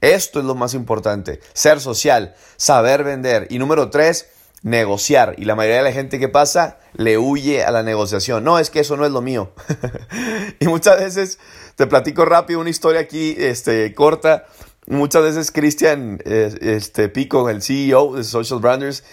Esto 0.00 0.40
es 0.40 0.46
lo 0.46 0.54
más 0.54 0.72
importante. 0.72 1.40
Ser 1.52 1.80
social, 1.80 2.34
saber 2.56 3.04
vender. 3.04 3.46
Y 3.50 3.58
número 3.58 3.90
tres, 3.90 4.28
negociar. 4.62 5.34
Y 5.36 5.44
la 5.44 5.54
mayoría 5.54 5.78
de 5.78 5.82
la 5.82 5.92
gente 5.92 6.18
que 6.18 6.30
pasa 6.30 6.78
le 6.94 7.18
huye 7.18 7.62
a 7.62 7.70
la 7.72 7.82
negociación. 7.82 8.42
No, 8.42 8.58
es 8.58 8.70
que 8.70 8.80
eso 8.80 8.96
no 8.96 9.04
es 9.04 9.12
lo 9.12 9.20
mío. 9.20 9.52
y 10.60 10.66
muchas 10.66 10.98
veces, 10.98 11.38
te 11.74 11.86
platico 11.86 12.24
rápido 12.24 12.60
una 12.60 12.70
historia 12.70 13.02
aquí, 13.02 13.36
este, 13.38 13.94
corta. 13.94 14.46
Muchas 14.86 15.22
veces 15.22 15.50
Cristian 15.50 16.22
eh, 16.24 16.56
este, 16.62 17.10
Pico, 17.10 17.50
el 17.50 17.60
CEO 17.60 18.14
de 18.14 18.24
Social 18.24 18.60
Branders, 18.60 19.04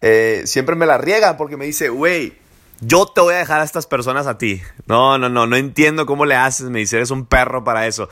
eh, 0.00 0.42
siempre 0.46 0.74
me 0.74 0.84
la 0.84 0.98
riega 0.98 1.36
porque 1.36 1.56
me 1.56 1.66
dice, 1.66 1.90
güey, 1.90 2.36
yo 2.80 3.06
te 3.06 3.20
voy 3.20 3.34
a 3.34 3.38
dejar 3.38 3.60
a 3.60 3.64
estas 3.64 3.86
personas 3.86 4.26
a 4.26 4.38
ti. 4.38 4.62
No, 4.86 5.18
no, 5.18 5.28
no, 5.28 5.46
no 5.46 5.56
entiendo 5.56 6.06
cómo 6.06 6.26
le 6.26 6.36
haces, 6.36 6.70
me 6.70 6.78
dice, 6.78 6.96
eres 6.96 7.10
un 7.10 7.26
perro 7.26 7.64
para 7.64 7.86
eso. 7.86 8.08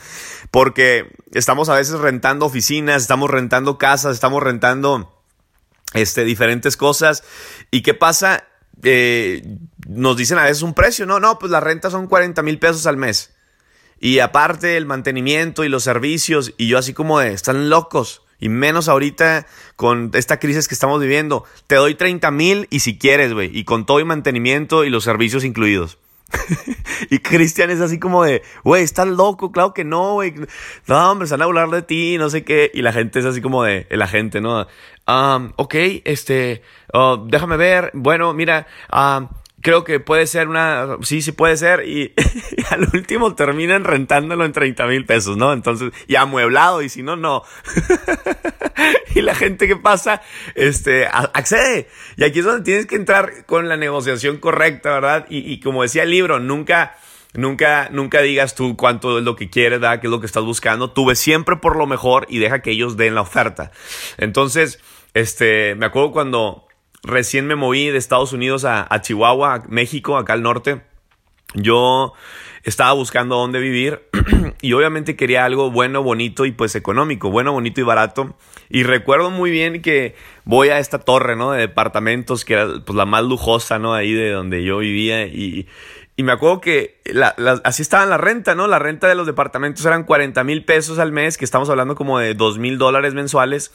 Porque 0.51 1.15
estamos 1.33 1.69
a 1.69 1.75
veces 1.75 1.99
rentando 1.99 2.47
oficinas, 2.47 3.03
estamos 3.03 3.31
rentando 3.31 3.79
casas, 3.79 4.15
estamos 4.15 4.43
rentando 4.43 5.23
este, 5.95 6.25
diferentes 6.25 6.77
cosas. 6.77 7.23
¿Y 7.71 7.83
qué 7.83 7.95
pasa? 7.95 8.45
Eh, 8.83 9.43
nos 9.89 10.17
dicen 10.17 10.39
a 10.39 10.45
veces 10.45 10.63
un 10.63 10.75
precio, 10.75 11.07
no, 11.07 11.21
no, 11.21 11.39
pues 11.39 11.51
la 11.53 11.61
renta 11.61 11.91
son 11.91 12.09
40 12.09 12.43
mil 12.43 12.59
pesos 12.59 12.87
al 12.87 12.97
mes. 12.97 13.35
Y 13.99 14.19
aparte 14.19 14.77
el 14.77 14.85
mantenimiento 14.85 15.65
y 15.65 15.69
los 15.69 15.85
servicios, 15.85 16.53
y 16.59 16.69
yo 16.69 16.79
así 16.79 16.93
como 16.93 17.21
de, 17.21 17.33
están 17.33 17.71
locos. 17.71 18.26
Y 18.39 18.49
menos 18.49 18.89
ahorita 18.89 19.47
con 19.77 20.11
esta 20.15 20.39
crisis 20.39 20.69
que 20.69 20.75
estamos 20.75 21.01
viviendo. 21.01 21.45
Te 21.67 21.77
doy 21.77 21.95
30 21.95 22.31
mil 22.31 22.67
y 22.71 22.81
si 22.81 22.99
quieres, 22.99 23.33
güey. 23.33 23.51
Y 23.57 23.65
con 23.65 23.87
todo 23.87 24.01
y 24.01 24.05
mantenimiento 24.05 24.85
y 24.85 24.91
los 24.91 25.05
servicios 25.05 25.45
incluidos. 25.45 25.99
y 27.11 27.21
Cristian 27.21 27.71
es 27.71 27.81
así 27.81 27.99
como 27.99 28.25
de, 28.25 28.43
güey, 28.65 28.83
estás 28.83 29.07
loco, 29.07 29.53
claro 29.53 29.73
que 29.73 29.85
no, 29.85 30.15
güey. 30.15 30.35
No, 30.87 31.11
hombre, 31.11 31.29
se 31.29 31.35
van 31.35 31.43
a 31.43 31.45
hablar 31.45 31.71
de 31.71 31.83
ti, 31.83 32.17
no 32.19 32.31
sé 32.31 32.45
qué. 32.45 32.71
Y 32.75 32.83
la 32.83 32.93
gente 32.93 33.19
es 33.19 33.25
así 33.25 33.41
como 33.41 33.63
de, 33.63 33.87
la 33.91 34.09
gente, 34.09 34.41
¿no? 34.41 34.67
Um, 35.07 35.53
ok, 35.57 35.75
este, 36.05 36.63
oh, 36.93 37.25
déjame 37.29 37.57
ver. 37.57 37.91
Bueno, 37.95 38.35
mira, 38.35 38.67
um, 38.93 39.29
creo 39.67 39.83
que 39.83 39.99
puede 39.99 40.29
ser 40.29 40.47
una, 40.47 40.97
sí, 41.03 41.23
sí 41.23 41.33
puede 41.33 41.57
ser, 41.57 41.89
y, 41.89 42.15
al 42.71 42.89
último 42.95 43.35
terminan 43.35 43.83
rentándolo 43.83 44.45
en 44.45 44.53
30 44.53 44.87
mil 44.87 45.05
pesos, 45.05 45.37
¿no? 45.37 45.53
Entonces, 45.53 45.91
y 46.07 46.15
amueblado, 46.15 46.83
y 46.83 46.89
si 46.89 47.03
no, 47.03 47.17
no. 47.17 47.43
y 49.17 49.23
la 49.23 49.35
gente 49.35 49.67
que 49.67 49.75
pasa, 49.75 50.23
este, 50.55 51.09
accede. 51.09 51.89
Y 52.17 52.23
aquí 52.23 52.39
es 52.39 52.45
donde 52.45 52.63
tienes 52.63 52.87
que 52.87 52.95
entrar 52.95 53.45
con 53.45 53.69
la 53.69 53.77
negociación 53.77 54.37
correcta, 54.37 54.93
¿verdad? 54.93 55.27
Y, 55.31 55.59
como 55.59 55.83
decía 55.83 56.05
el 56.05 56.11
libro, 56.11 56.39
nunca... 56.39 56.97
Nunca, 57.35 57.91
nunca 57.91 58.23
digas 58.23 58.55
tú 58.55 58.79
cuánto 58.79 59.19
es 59.19 59.25
lo 59.25 59.37
que 59.37 59.51
quieres, 59.51 59.79
¿verdad? 59.79 60.01
qué 60.01 60.07
es 60.07 60.11
lo 60.11 60.21
que 60.21 60.27
estás 60.27 60.45
buscando. 60.45 60.93
Tú 60.93 61.05
ves 61.05 61.19
siempre 61.19 61.57
por 61.57 61.77
lo 61.77 61.87
mejor 61.87 62.25
y 62.31 62.39
deja 62.39 62.63
que 62.63 62.71
ellos 62.71 62.97
den 62.97 63.15
la 63.15 63.21
oferta. 63.21 63.73
Entonces, 64.17 64.81
este, 65.13 65.75
me 65.75 65.85
acuerdo 65.85 66.13
cuando 66.13 66.66
recién 67.07 67.47
me 67.47 67.55
moví 67.55 67.89
de 67.89 67.99
Estados 67.99 68.33
Unidos 68.33 68.65
a, 68.65 68.89
Chihuahua, 69.01 69.63
México, 69.69 70.17
acá 70.17 70.35
al 70.35 70.43
norte. 70.43 70.83
Yo 71.55 72.13
estaba 72.65 72.93
buscando 72.93 73.37
dónde 73.37 73.61
vivir 73.61 74.03
y 74.61 74.73
obviamente 74.73 75.17
quería 75.17 75.45
algo 75.45 75.71
bueno, 75.71 76.03
bonito 76.03 76.45
y 76.45 76.53
pues 76.53 76.75
económico, 76.75 77.31
bueno, 77.31 77.53
bonito 77.53 77.81
y 77.81 77.85
barato. 77.85 78.37
Y 78.69 78.83
recuerdo 78.83 79.31
muy 79.31 79.51
bien 79.51 79.81
que 79.81 80.17
voy 80.45 80.69
a 80.69 80.81
esta 80.81 80.99
torre, 80.99 81.37
¿no? 81.37 81.53
De 81.53 81.61
departamentos 81.61 82.45
que 82.45 82.55
era 82.55 82.67
pues 82.85 82.97
la 82.97 83.07
más 83.07 83.25
lujosa, 83.25 83.79
¿no? 83.79 83.95
Ahí 83.95 84.13
de 84.13 84.33
donde 84.33 84.65
yo 84.65 84.79
vivía 84.79 85.27
y, 85.27 85.69
y 86.17 86.23
me 86.25 86.33
acuerdo 86.33 86.61
que 86.61 87.01
así 87.63 87.83
estaba 87.83 88.05
la 88.07 88.19
renta, 88.19 88.57
¿no? 88.57 88.67
La 88.67 88.81
renta 88.81 89.07
de 89.07 89.15
los 89.15 89.27
departamentos 89.27 89.85
eran 89.87 90.03
40 90.03 90.43
mil 90.45 90.65
pesos 90.65 90.99
al 90.99 91.13
mes, 91.13 91.39
que 91.39 91.45
estamos 91.45 91.71
hablando 91.71 91.95
como 91.95 92.19
de 92.19 92.35
2 92.35 92.59
mil 92.59 92.79
dólares 92.79 93.15
mensuales. 93.15 93.73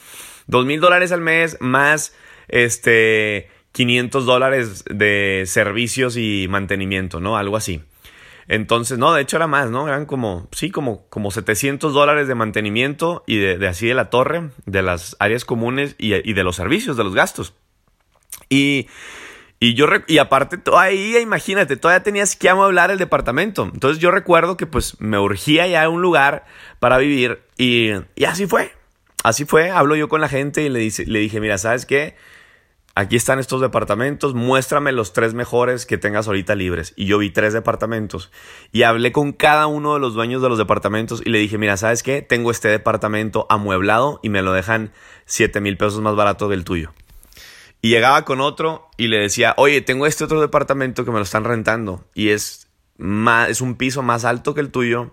2 0.47 0.65
mil 0.65 0.81
dólares 0.81 1.11
al 1.11 1.21
mes 1.21 1.57
más 1.61 2.13
este 2.47 3.49
500 3.71 4.25
dólares 4.25 4.83
de 4.89 5.43
servicios 5.47 6.17
y 6.17 6.47
mantenimiento, 6.49 7.19
¿no? 7.19 7.37
Algo 7.37 7.57
así. 7.57 7.81
Entonces, 8.47 8.97
no, 8.97 9.13
de 9.13 9.21
hecho 9.21 9.37
era 9.37 9.47
más, 9.47 9.69
¿no? 9.69 9.87
Eran 9.87 10.05
como, 10.05 10.49
sí, 10.51 10.71
como, 10.71 11.07
como 11.09 11.31
700 11.31 11.93
dólares 11.93 12.27
de 12.27 12.35
mantenimiento 12.35 13.23
y 13.25 13.37
de, 13.37 13.67
así 13.67 13.87
de 13.87 13.93
la 13.93 14.09
torre, 14.09 14.49
de 14.65 14.81
las 14.81 15.15
áreas 15.19 15.45
comunes 15.45 15.95
y, 15.97 16.13
y 16.15 16.33
de 16.33 16.43
los 16.43 16.57
servicios, 16.57 16.97
de 16.97 17.03
los 17.03 17.15
gastos. 17.15 17.53
Y 18.49 18.87
y 19.63 19.75
yo 19.75 19.85
y 20.07 20.17
aparte 20.17 20.59
ahí 20.75 21.15
imagínate, 21.17 21.77
todavía 21.77 22.01
tenías 22.01 22.35
que 22.35 22.49
amueblar 22.49 22.89
el 22.89 22.97
departamento. 22.97 23.69
Entonces 23.71 24.01
yo 24.01 24.09
recuerdo 24.09 24.57
que 24.57 24.65
pues 24.65 24.99
me 24.99 25.19
urgía 25.19 25.67
ya 25.67 25.87
un 25.87 26.01
lugar 26.01 26.45
para 26.79 26.97
vivir 26.97 27.43
y, 27.59 27.91
y 28.15 28.25
así 28.25 28.47
fue. 28.47 28.71
Así 29.23 29.45
fue, 29.45 29.69
hablo 29.69 29.95
yo 29.95 30.09
con 30.09 30.21
la 30.21 30.29
gente 30.29 30.63
y 30.63 30.69
le, 30.69 30.79
dice, 30.79 31.05
le 31.05 31.19
dije, 31.19 31.39
mira, 31.39 31.57
¿sabes 31.57 31.85
qué? 31.85 32.15
Aquí 32.93 33.15
están 33.15 33.39
estos 33.39 33.61
departamentos, 33.61 34.33
muéstrame 34.33 34.91
los 34.91 35.13
tres 35.13 35.33
mejores 35.33 35.85
que 35.85 35.97
tengas 35.97 36.27
ahorita 36.27 36.55
libres. 36.55 36.93
Y 36.97 37.05
yo 37.05 37.19
vi 37.19 37.29
tres 37.29 37.53
departamentos 37.53 38.31
y 38.73 38.83
hablé 38.83 39.13
con 39.13 39.31
cada 39.31 39.67
uno 39.67 39.93
de 39.93 40.01
los 40.01 40.13
dueños 40.13 40.41
de 40.41 40.49
los 40.49 40.57
departamentos 40.57 41.21
y 41.25 41.29
le 41.29 41.39
dije, 41.39 41.57
mira, 41.57 41.77
¿sabes 41.77 42.03
qué? 42.03 42.21
Tengo 42.21 42.51
este 42.51 42.67
departamento 42.67 43.45
amueblado 43.49 44.19
y 44.23 44.29
me 44.29 44.41
lo 44.41 44.51
dejan 44.51 44.91
7 45.25 45.61
mil 45.61 45.77
pesos 45.77 46.01
más 46.01 46.15
barato 46.15 46.49
del 46.49 46.65
tuyo. 46.65 46.93
Y 47.81 47.89
llegaba 47.89 48.25
con 48.25 48.41
otro 48.41 48.89
y 48.97 49.07
le 49.07 49.19
decía, 49.19 49.53
oye, 49.57 49.81
tengo 49.81 50.05
este 50.05 50.25
otro 50.25 50.41
departamento 50.41 51.05
que 51.05 51.11
me 51.11 51.17
lo 51.17 51.23
están 51.23 51.45
rentando 51.45 52.03
y 52.13 52.29
es, 52.29 52.67
más, 52.97 53.49
es 53.49 53.61
un 53.61 53.75
piso 53.75 54.03
más 54.03 54.25
alto 54.25 54.53
que 54.53 54.61
el 54.61 54.69
tuyo. 54.69 55.11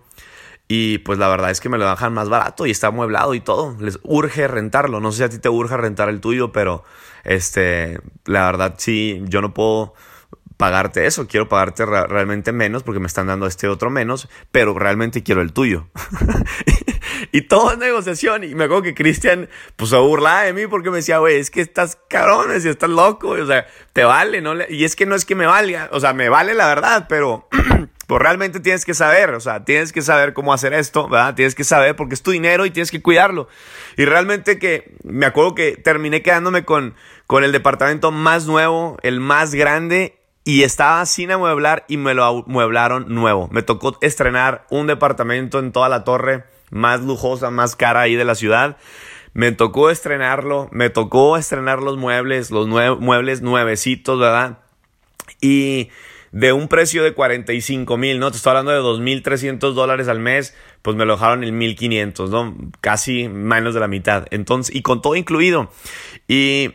Y 0.69 0.99
pues 0.99 1.19
la 1.19 1.29
verdad 1.29 1.51
es 1.51 1.61
que 1.61 1.71
me 1.71 1.79
lo 1.79 1.89
dejan 1.89 2.13
más 2.13 2.29
barato 2.29 2.67
y 2.67 2.71
está 2.71 2.89
amueblado 2.89 3.33
y 3.35 3.41
todo. 3.41 3.75
Les 3.81 3.99
urge 4.03 4.47
rentarlo. 4.47 5.01
No 5.01 5.13
sé 5.13 5.19
si 5.19 5.25
a 5.25 5.29
ti 5.31 5.39
te 5.39 5.49
urge 5.49 5.79
rentar 5.79 6.11
el 6.11 6.21
tuyo, 6.21 6.53
pero 6.53 6.85
este, 7.25 7.99
la 8.27 8.45
verdad 8.45 8.75
sí, 8.77 9.23
yo 9.25 9.41
no 9.41 9.55
puedo 9.55 9.95
pagarte 10.59 11.07
eso, 11.07 11.29
quiero 11.29 11.49
pagarte 11.49 11.87
realmente 11.87 12.53
menos 12.53 12.83
porque 12.83 12.99
me 12.99 13.07
están 13.07 13.29
dando 13.29 13.47
este 13.47 13.69
otro 13.69 13.91
menos, 13.91 14.29
pero 14.51 14.77
realmente 14.77 15.23
quiero 15.23 15.41
el 15.41 15.53
tuyo. 15.53 15.87
y 17.33 17.43
todo 17.43 17.73
es 17.73 17.79
negociación. 17.79 18.43
Y 18.43 18.55
me 18.57 18.65
acuerdo 18.65 18.83
que 18.83 18.95
Cristian, 18.95 19.49
pues 19.77 19.91
se 19.91 19.97
burlaba 19.97 20.43
de 20.43 20.53
mí 20.53 20.67
porque 20.67 20.91
me 20.91 20.97
decía, 20.97 21.19
güey, 21.19 21.37
es 21.37 21.51
que 21.51 21.61
estás 21.61 21.97
cabrón, 22.11 22.51
y 22.53 22.69
estás 22.69 22.91
loco, 22.91 23.31
o 23.31 23.47
sea, 23.47 23.67
te 23.93 24.03
vale, 24.03 24.43
¿no? 24.43 24.55
Y 24.69 24.85
es 24.85 24.97
que 24.97 25.07
no 25.07 25.15
es 25.15 25.25
que 25.25 25.37
me 25.37 25.47
valga, 25.47 25.89
o 25.93 26.01
sea, 26.01 26.13
me 26.13 26.29
vale 26.29 26.55
la 26.55 26.67
verdad, 26.67 27.07
pero 27.09 27.49
pues 28.09 28.23
realmente 28.23 28.59
tienes 28.59 28.87
que 28.87 28.95
saber, 28.95 29.35
o 29.35 29.41
sea, 29.41 29.67
tienes 29.67 29.93
que 29.93 30.01
saber 30.01 30.33
cómo 30.33 30.55
hacer 30.55 30.73
esto, 30.73 31.11
¿verdad? 31.11 31.35
Tienes 31.35 31.55
que 31.55 31.63
saber 31.63 31.95
porque 31.95 32.15
es 32.15 32.23
tu 32.23 32.31
dinero 32.31 32.65
y 32.65 32.71
tienes 32.71 32.91
que 32.91 33.03
cuidarlo. 33.03 33.49
Y 33.99 34.07
realmente 34.07 34.59
que 34.59 34.95
me 35.05 35.27
acuerdo 35.27 35.55
que 35.55 35.73
terminé 35.77 36.23
quedándome 36.23 36.65
con, 36.65 36.95
con 37.27 37.45
el 37.45 37.53
departamento 37.53 38.11
más 38.11 38.47
nuevo, 38.47 38.97
el 39.03 39.21
más 39.21 39.55
grande 39.55 40.19
y 40.43 40.63
estaba 40.63 41.05
sin 41.05 41.33
amueblar 41.33 41.85
y 41.87 41.99
me 41.99 42.15
lo 42.15 42.25
amueblaron 42.25 43.15
nuevo. 43.15 43.51
Me 43.53 43.63
tocó 43.63 43.99
estrenar 44.01 44.65
un 44.71 44.87
departamento 44.87 45.59
en 45.59 45.71
toda 45.71 45.91
la 45.91 46.05
torre 46.05 46.45
más 46.71 47.03
lujosa, 47.03 47.51
más 47.51 47.77
cara 47.77 48.01
ahí 48.01 48.15
de 48.15 48.25
la 48.25 48.35
ciudad. 48.35 48.79
Me 49.35 49.53
tocó 49.53 49.91
estrenarlo, 49.91 50.71
me 50.73 50.89
tocó 50.89 51.37
estrenar 51.37 51.83
los 51.83 51.99
muebles, 51.99 52.51
los 52.51 52.67
muebles 52.67 53.43
nuevecitos, 53.43 54.19
¿verdad? 54.19 54.61
Y 55.43 55.91
de 56.33 56.53
un 56.53 56.69
precio 56.69 57.03
de 57.03 57.15
45 57.15 57.97
mil, 57.97 58.19
¿no? 58.19 58.31
Te 58.31 58.37
estoy 58.37 58.51
hablando 58.51 58.73
de 58.73 58.81
2.300 58.81 59.73
dólares 59.73 60.09
al 60.09 60.21
mes, 60.21 60.55
pues 60.83 60.97
me 60.97 61.05
lo 61.05 61.15
dejaron 61.15 61.45
en 61.45 61.59
1.500, 61.59 62.29
¿no? 62.29 62.57
Casi 62.81 63.29
menos 63.29 63.75
de 63.75 63.81
la 63.81 63.89
mitad. 63.89 64.27
Entonces, 64.31 64.75
y 64.75 64.83
con 64.83 65.03
todo 65.03 65.17
incluido. 65.17 65.71
Y 66.27 66.71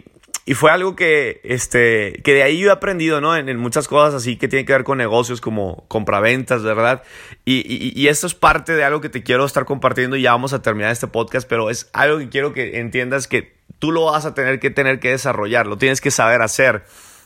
y 0.46 0.56
fue 0.56 0.72
algo 0.72 0.96
que, 0.96 1.40
este, 1.46 2.22
que 2.24 2.34
de 2.34 2.44
ahí 2.44 2.60
yo 2.60 2.68
he 2.68 2.72
aprendido, 2.72 3.22
¿no? 3.22 3.36
En, 3.36 3.56
muchas 3.58 3.88
cosas 3.88 4.14
así 4.14 4.36
que 4.36 4.50
tienen 4.50 4.66
que 4.66 4.74
ver 4.74 4.84
con 4.84 4.98
negocios 4.98 5.40
como 5.40 5.86
compraventas, 5.88 6.64
¿verdad? 6.64 7.04
Y, 7.46 7.94
y, 7.98 8.08
esto 8.10 8.28
es 8.28 8.36
parte 8.36 8.74
de 8.74 8.84
algo 8.84 9.00
que 9.00 9.08
te 9.08 9.24
quiero 9.24 9.46
estar 9.46 9.64
compartiendo 9.64 10.18
y 10.18 10.24
ya 10.24 10.32
vamos 10.32 10.52
a 10.52 10.62
terminar 10.62 10.92
este 10.92 11.08
podcast, 11.08 11.48
pero 11.48 11.70
es 11.70 11.90
algo 11.94 12.18
que 12.18 12.28
quiero 12.28 12.52
que 12.52 12.80
entiendas 12.80 13.28
que 13.30 13.56
tú 13.80 13.94
lo 13.94 14.06
vas 14.06 14.26
a 14.26 14.34
tener 14.34 14.60
que 14.60 14.70
tener 14.70 15.00
que 15.00 15.12
desarrollar, 15.12 15.66
lo 15.66 15.78
tienes 15.78 16.02
que 16.02 16.12
saber 16.12 16.42
hacer 16.42 16.84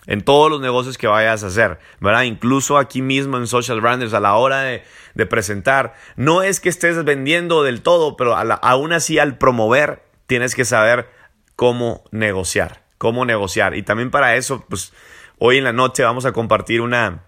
en 0.08 0.22
todos 0.22 0.50
los 0.50 0.62
negocios 0.62 0.98
que 0.98 1.08
vayas 1.08 1.44
a 1.44 1.48
hacer, 1.48 1.80
¿verdad? 2.00 2.24
Incluso 2.24 2.78
aquí 2.78 3.02
mismo 3.02 3.38
en 3.38 3.46
Social 3.46 3.82
Branders, 3.82 4.14
a 4.14 4.20
la 4.20 4.36
hora 4.36 4.62
de, 4.62 4.84
presentar, 5.30 5.96
no 6.16 6.42
es 6.42 6.60
que 6.60 6.70
estés 6.70 7.04
vendiendo 7.04 7.64
del 7.64 7.82
todo, 7.82 8.18
pero 8.18 8.36
aún 8.36 8.94
así 8.94 9.20
al 9.20 9.38
promover, 9.38 10.04
tienes 10.26 10.56
que 10.56 10.66
saber 10.66 11.10
cómo 11.56 12.04
negociar 12.12 12.88
cómo 12.98 13.26
negociar. 13.26 13.76
Y 13.76 13.84
también 13.84 14.12
para 14.12 14.36
eso, 14.36 14.66
pues 14.68 14.94
hoy 15.38 15.58
en 15.58 15.64
la 15.64 15.74
noche 15.74 16.04
vamos 16.04 16.26
a 16.26 16.32
compartir 16.32 16.82
una, 16.82 17.24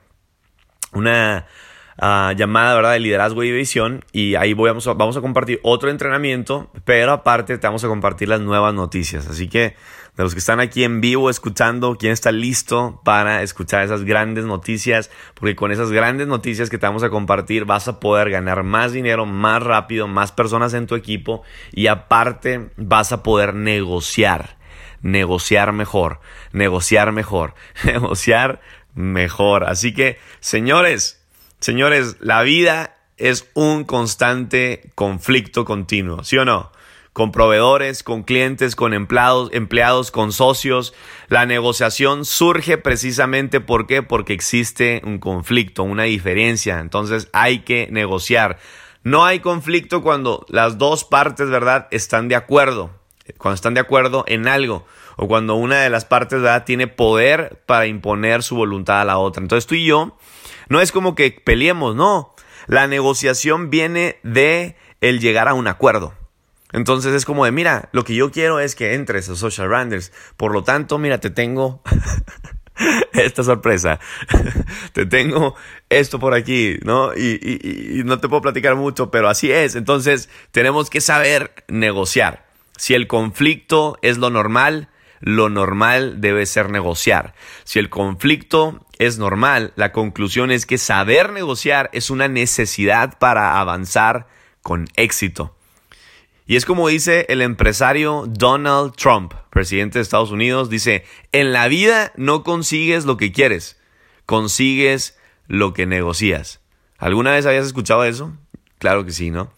una 0.93 1.45
ah, 1.97 2.33
llamada 2.35 2.75
¿verdad? 2.75 2.93
de 2.93 2.99
liderazgo 2.99 3.43
y 3.43 3.51
visión 3.51 4.03
y 4.11 4.35
ahí 4.35 4.53
vamos 4.53 4.87
a, 4.87 4.93
vamos 4.93 5.17
a 5.17 5.21
compartir 5.21 5.59
otro 5.63 5.89
entrenamiento, 5.89 6.71
pero 6.85 7.11
aparte 7.11 7.57
te 7.57 7.67
vamos 7.67 7.83
a 7.83 7.87
compartir 7.87 8.29
las 8.29 8.41
nuevas 8.41 8.73
noticias. 8.73 9.27
Así 9.27 9.47
que 9.47 9.75
de 10.19 10.23
los 10.23 10.33
que 10.33 10.39
están 10.39 10.59
aquí 10.59 10.83
en 10.83 10.99
vivo 10.99 11.29
escuchando, 11.29 11.95
¿quién 11.97 12.11
está 12.11 12.33
listo 12.33 12.99
para 13.05 13.41
escuchar 13.41 13.85
esas 13.85 14.03
grandes 14.03 14.43
noticias? 14.43 15.09
Porque 15.33 15.55
con 15.55 15.71
esas 15.71 15.91
grandes 15.91 16.27
noticias 16.27 16.69
que 16.69 16.77
te 16.77 16.85
vamos 16.85 17.03
a 17.03 17.09
compartir 17.09 17.63
vas 17.63 17.87
a 17.87 18.01
poder 18.01 18.29
ganar 18.29 18.63
más 18.63 18.91
dinero 18.91 19.25
más 19.25 19.63
rápido, 19.63 20.09
más 20.09 20.33
personas 20.33 20.73
en 20.73 20.87
tu 20.87 20.95
equipo 20.95 21.43
y 21.71 21.87
aparte 21.87 22.69
vas 22.75 23.13
a 23.13 23.23
poder 23.23 23.53
negociar 23.53 24.57
negociar 25.01 25.71
mejor, 25.71 26.19
negociar 26.51 27.13
mejor, 27.13 27.53
negociar 27.85 28.59
mejor. 28.95 29.63
Así 29.63 29.93
que, 29.93 30.19
señores, 30.41 31.23
señores, 31.61 32.17
la 32.19 32.41
vida 32.41 32.97
es 33.15 33.49
un 33.53 33.85
constante 33.85 34.91
conflicto 34.95 35.63
continuo, 35.63 36.25
¿sí 36.25 36.37
o 36.37 36.43
no? 36.43 36.73
Con 37.19 37.33
proveedores, 37.33 38.01
con 38.01 38.23
clientes, 38.23 38.77
con 38.77 38.93
empleados, 38.93 39.49
empleados, 39.51 40.09
con 40.09 40.31
socios. 40.31 40.93
La 41.27 41.45
negociación 41.45 42.23
surge 42.23 42.77
precisamente 42.77 43.59
porque 43.59 44.05
existe 44.29 45.01
un 45.03 45.19
conflicto, 45.19 45.83
una 45.83 46.03
diferencia. 46.03 46.79
Entonces 46.79 47.27
hay 47.33 47.59
que 47.63 47.89
negociar. 47.91 48.57
No 49.03 49.25
hay 49.25 49.41
conflicto 49.41 50.01
cuando 50.01 50.45
las 50.47 50.77
dos 50.77 51.03
partes, 51.03 51.49
¿verdad?, 51.49 51.89
están 51.91 52.29
de 52.29 52.35
acuerdo 52.35 52.91
cuando 53.37 53.55
están 53.55 53.73
de 53.73 53.81
acuerdo 53.81 54.23
en 54.25 54.47
algo 54.47 54.85
o 55.17 55.27
cuando 55.27 55.55
una 55.55 55.81
de 55.81 55.89
las 55.89 56.05
partes 56.05 56.41
tiene 56.63 56.87
poder 56.87 57.61
para 57.65 57.85
imponer 57.85 58.43
su 58.43 58.55
voluntad 58.55 59.01
a 59.01 59.05
la 59.05 59.17
otra. 59.17 59.41
Entonces 59.41 59.67
tú 59.67 59.75
y 59.75 59.85
yo 59.85 60.17
no 60.69 60.79
es 60.79 60.93
como 60.93 61.15
que 61.15 61.31
peleemos, 61.31 61.97
no. 61.97 62.33
La 62.67 62.87
negociación 62.87 63.69
viene 63.69 64.19
de 64.23 64.77
el 65.01 65.19
llegar 65.19 65.49
a 65.49 65.53
un 65.53 65.67
acuerdo. 65.67 66.13
Entonces 66.71 67.13
es 67.13 67.25
como 67.25 67.45
de, 67.45 67.51
mira, 67.51 67.89
lo 67.91 68.03
que 68.03 68.15
yo 68.15 68.31
quiero 68.31 68.59
es 68.59 68.75
que 68.75 68.93
entres 68.93 69.29
a 69.29 69.35
Social 69.35 69.67
Branders. 69.67 70.11
Por 70.37 70.53
lo 70.53 70.63
tanto, 70.63 70.97
mira, 70.97 71.19
te 71.19 71.29
tengo 71.29 71.81
esta 73.13 73.43
sorpresa. 73.43 73.99
te 74.93 75.05
tengo 75.05 75.55
esto 75.89 76.19
por 76.19 76.33
aquí, 76.33 76.77
¿no? 76.83 77.13
Y, 77.15 77.39
y, 77.41 78.03
no 78.03 78.19
te 78.19 78.29
puedo 78.29 78.41
platicar 78.41 78.75
mucho, 78.75 79.09
pero 79.09 79.29
así 79.29 79.51
es. 79.51 79.75
Entonces 79.75 80.29
tenemos 80.51 80.89
que 80.89 81.01
saber 81.01 81.53
negociar. 81.67 82.47
Si 82.77 82.93
el 82.93 83.07
conflicto 83.07 83.97
es 84.01 84.17
lo 84.17 84.29
normal, 84.29 84.89
lo 85.19 85.49
normal 85.49 86.21
debe 86.21 86.45
ser 86.45 86.69
negociar. 86.69 87.33
Si 87.63 87.79
el 87.79 87.89
conflicto 87.89 88.85
es 88.99 89.17
normal, 89.17 89.73
la 89.75 89.91
conclusión 89.91 90.51
es 90.51 90.65
que 90.65 90.77
saber 90.77 91.31
negociar 91.31 91.89
es 91.93 92.09
una 92.09 92.27
necesidad 92.27 93.17
para 93.17 93.59
avanzar 93.59 94.27
con 94.61 94.87
éxito. 94.95 95.55
Y 96.49 96.55
es 96.55 96.65
como 96.65 96.87
dice 96.87 97.27
el 97.29 97.43
empresario 97.43 98.25
Donald 98.27 98.95
Trump, 98.95 99.35
presidente 99.51 99.99
de 99.99 100.01
Estados 100.01 100.31
Unidos, 100.31 100.67
dice, 100.67 101.05
en 101.31 101.53
la 101.53 101.67
vida 101.67 102.11
no 102.15 102.41
consigues 102.41 103.05
lo 103.05 103.17
que 103.17 103.31
quieres, 103.31 103.79
consigues 104.25 105.15
lo 105.45 105.73
que 105.73 105.85
negocias. 105.85 106.59
¿Alguna 106.97 107.33
vez 107.33 107.45
habías 107.45 107.67
escuchado 107.67 108.03
eso? 108.03 108.35
Claro 108.79 109.05
que 109.05 109.11
sí, 109.11 109.29
¿no? 109.29 109.53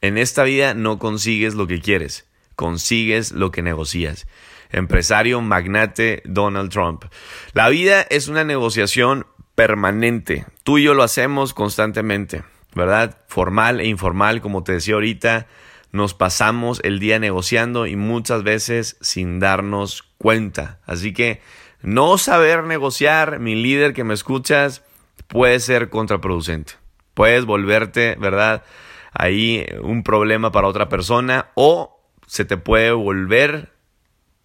En 0.00 0.16
esta 0.16 0.44
vida 0.44 0.74
no 0.74 1.00
consigues 1.00 1.54
lo 1.54 1.66
que 1.66 1.80
quieres, 1.80 2.24
consigues 2.54 3.32
lo 3.32 3.50
que 3.50 3.62
negocias. 3.62 4.28
Empresario 4.70 5.40
magnate 5.40 6.22
Donald 6.24 6.70
Trump. 6.70 7.04
La 7.52 7.68
vida 7.68 8.06
es 8.10 8.28
una 8.28 8.44
negociación 8.44 9.26
permanente. 9.56 10.46
Tú 10.62 10.78
y 10.78 10.84
yo 10.84 10.94
lo 10.94 11.02
hacemos 11.02 11.52
constantemente, 11.52 12.44
¿verdad? 12.76 13.18
Formal 13.26 13.80
e 13.80 13.88
informal, 13.88 14.40
como 14.40 14.62
te 14.62 14.70
decía 14.70 14.94
ahorita, 14.94 15.48
nos 15.92 16.14
pasamos 16.14 16.80
el 16.84 16.98
día 16.98 17.18
negociando 17.18 17.86
y 17.86 17.96
muchas 17.96 18.42
veces 18.42 18.96
sin 19.00 19.38
darnos 19.38 20.02
cuenta. 20.18 20.80
Así 20.86 21.12
que 21.12 21.40
no 21.82 22.16
saber 22.18 22.64
negociar, 22.64 23.38
mi 23.38 23.54
líder 23.54 23.92
que 23.92 24.04
me 24.04 24.14
escuchas, 24.14 24.82
puede 25.28 25.60
ser 25.60 25.90
contraproducente. 25.90 26.74
Puedes 27.14 27.44
volverte, 27.44 28.16
¿verdad? 28.18 28.64
Ahí 29.12 29.66
un 29.82 30.02
problema 30.02 30.50
para 30.50 30.68
otra 30.68 30.88
persona 30.88 31.50
o 31.54 32.00
se 32.26 32.46
te 32.46 32.56
puede 32.56 32.92
volver 32.92 33.72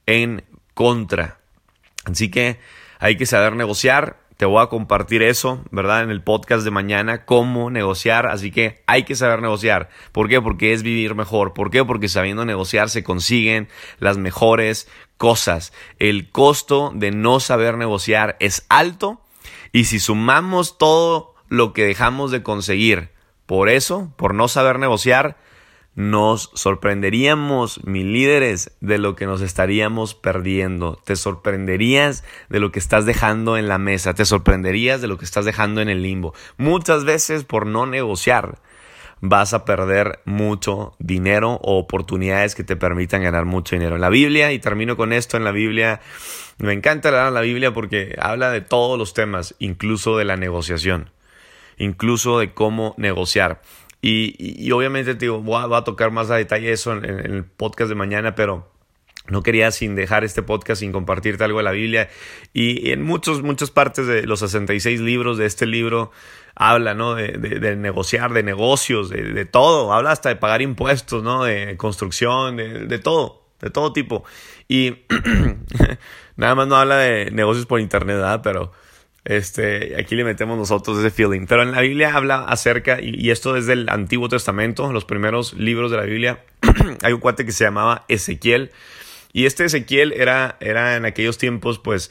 en 0.05 0.43
contra. 0.73 1.39
Así 2.03 2.29
que 2.29 2.59
hay 2.99 3.15
que 3.15 3.25
saber 3.25 3.55
negociar. 3.55 4.17
Te 4.37 4.45
voy 4.45 4.61
a 4.61 4.67
compartir 4.67 5.23
eso, 5.23 5.63
¿verdad? 5.71 6.03
En 6.03 6.11
el 6.11 6.21
podcast 6.21 6.63
de 6.63 6.69
mañana, 6.69 7.25
cómo 7.25 7.71
negociar. 7.71 8.27
Así 8.27 8.51
que 8.51 8.83
hay 8.85 9.01
que 9.01 9.15
saber 9.15 9.41
negociar. 9.41 9.89
¿Por 10.11 10.29
qué? 10.29 10.39
Porque 10.39 10.73
es 10.73 10.83
vivir 10.83 11.15
mejor. 11.15 11.55
¿Por 11.55 11.71
qué? 11.71 11.83
Porque 11.83 12.07
sabiendo 12.07 12.45
negociar 12.45 12.89
se 12.91 13.03
consiguen 13.03 13.67
las 13.97 14.17
mejores 14.17 14.87
cosas. 15.17 15.73
El 15.97 16.29
costo 16.29 16.91
de 16.93 17.09
no 17.09 17.39
saber 17.39 17.77
negociar 17.77 18.37
es 18.39 18.67
alto. 18.69 19.21
Y 19.71 19.85
si 19.85 19.99
sumamos 19.99 20.77
todo 20.77 21.33
lo 21.49 21.73
que 21.73 21.85
dejamos 21.85 22.29
de 22.29 22.43
conseguir 22.43 23.09
por 23.47 23.69
eso, 23.69 24.13
por 24.17 24.35
no 24.35 24.47
saber 24.47 24.77
negociar, 24.77 25.37
nos 25.97 26.51
sorprenderíamos, 26.53 27.83
mis 27.83 28.05
líderes, 28.05 28.71
de 28.81 28.99
lo 28.99 29.15
que 29.15 29.25
nos 29.25 29.41
estaríamos 29.41 30.13
perdiendo. 30.13 31.01
Te 31.03 31.15
sorprenderías 31.15 32.23
de 32.49 32.59
lo 32.59 32.71
que 32.71 32.77
estás 32.77 33.07
dejando 33.07 33.57
en 33.57 33.67
la 33.67 33.79
mesa. 33.79 34.13
Te 34.13 34.23
sorprenderías 34.23 35.01
de 35.01 35.07
lo 35.07 35.17
que 35.17 35.25
estás 35.25 35.43
dejando 35.43 35.81
en 35.81 35.89
el 35.89 36.03
limbo. 36.03 36.35
Muchas 36.55 37.03
veces 37.03 37.45
por 37.45 37.65
no 37.65 37.87
negociar 37.87 38.59
vas 39.21 39.55
a 39.55 39.65
perder 39.65 40.19
mucho 40.23 40.95
dinero 40.99 41.53
o 41.63 41.79
oportunidades 41.79 42.53
que 42.53 42.63
te 42.63 42.75
permitan 42.75 43.23
ganar 43.23 43.45
mucho 43.45 43.75
dinero. 43.75 43.95
En 43.95 44.01
la 44.01 44.09
Biblia, 44.09 44.51
y 44.51 44.59
termino 44.59 44.97
con 44.97 45.11
esto, 45.13 45.35
en 45.35 45.45
la 45.45 45.51
Biblia, 45.51 45.99
me 46.59 46.73
encanta 46.73 47.09
leer 47.09 47.31
la 47.31 47.41
Biblia 47.41 47.73
porque 47.73 48.15
habla 48.21 48.51
de 48.51 48.61
todos 48.61 48.99
los 48.99 49.15
temas, 49.15 49.55
incluso 49.57 50.15
de 50.15 50.25
la 50.25 50.37
negociación, 50.37 51.09
incluso 51.79 52.37
de 52.37 52.53
cómo 52.53 52.93
negociar. 52.97 53.61
Y, 54.01 54.71
obviamente, 54.71 55.15
te 55.15 55.25
digo, 55.25 55.41
voy 55.41 55.75
a, 55.75 55.83
tocar 55.83 56.11
más 56.11 56.29
a 56.29 56.35
detalle 56.35 56.71
eso 56.71 56.93
en, 56.93 57.05
el 57.05 57.43
podcast 57.43 57.89
de 57.89 57.95
mañana, 57.95 58.35
pero 58.35 58.71
no 59.27 59.43
quería 59.43 59.71
sin 59.71 59.95
dejar 59.95 60.23
este 60.23 60.43
podcast 60.43 60.79
sin 60.79 60.91
compartirte 60.91 61.43
algo 61.43 61.57
de 61.57 61.63
la 61.63 61.71
Biblia. 61.71 62.09
Y, 62.53 62.91
en 62.91 63.03
muchos, 63.03 63.41
muchas 63.41 63.71
partes 63.71 64.07
de 64.07 64.23
los 64.27 64.39
66 64.39 65.01
libros 65.01 65.37
de 65.37 65.45
este 65.45 65.65
libro 65.65 66.11
habla, 66.55 66.93
¿no? 66.93 67.15
De, 67.15 67.75
negociar, 67.75 68.33
de 68.33 68.43
negocios, 68.43 69.09
de, 69.09 69.45
todo. 69.45 69.91
Habla 69.93 70.11
hasta 70.11 70.29
de 70.29 70.35
pagar 70.35 70.61
impuestos, 70.61 71.23
¿no? 71.23 71.43
De 71.43 71.75
construcción, 71.77 72.57
de, 72.57 72.99
todo, 72.99 73.43
de 73.61 73.69
todo 73.71 73.93
tipo. 73.93 74.23
Y 74.67 75.05
nada 76.35 76.55
más 76.55 76.67
no 76.67 76.75
habla 76.75 76.97
de 76.97 77.31
negocios 77.31 77.65
por 77.65 77.79
internet, 77.79 78.17
¿verdad? 78.17 78.41
Pero 78.43 78.71
este, 79.27 79.99
aquí 79.99 80.15
le 80.15 80.23
metemos 80.23 80.57
nosotros 80.57 80.97
ese 80.99 81.11
feeling. 81.11 81.47
Pero 81.47 81.61
en 81.61 81.73
la 81.73 81.81
Biblia 81.81 82.15
habla 82.15 82.45
acerca, 82.45 83.01
y, 83.01 83.29
esto 83.29 83.53
desde 83.53 83.73
el 83.73 83.89
Antiguo 83.89 84.29
Testamento, 84.29 84.91
los 84.93 85.03
primeros 85.03 85.53
libros 85.53 85.91
de 85.91 85.97
la 85.97 86.03
Biblia, 86.03 86.45
hay 87.03 87.11
un 87.11 87.19
cuate 87.19 87.45
que 87.45 87.51
se 87.51 87.65
llamaba 87.65 88.05
Ezequiel. 88.07 88.71
Y 89.33 89.45
este 89.45 89.65
Ezequiel 89.65 90.13
era, 90.13 90.55
era 90.61 90.95
en 90.95 91.05
aquellos 91.05 91.37
tiempos, 91.37 91.77
pues, 91.77 92.09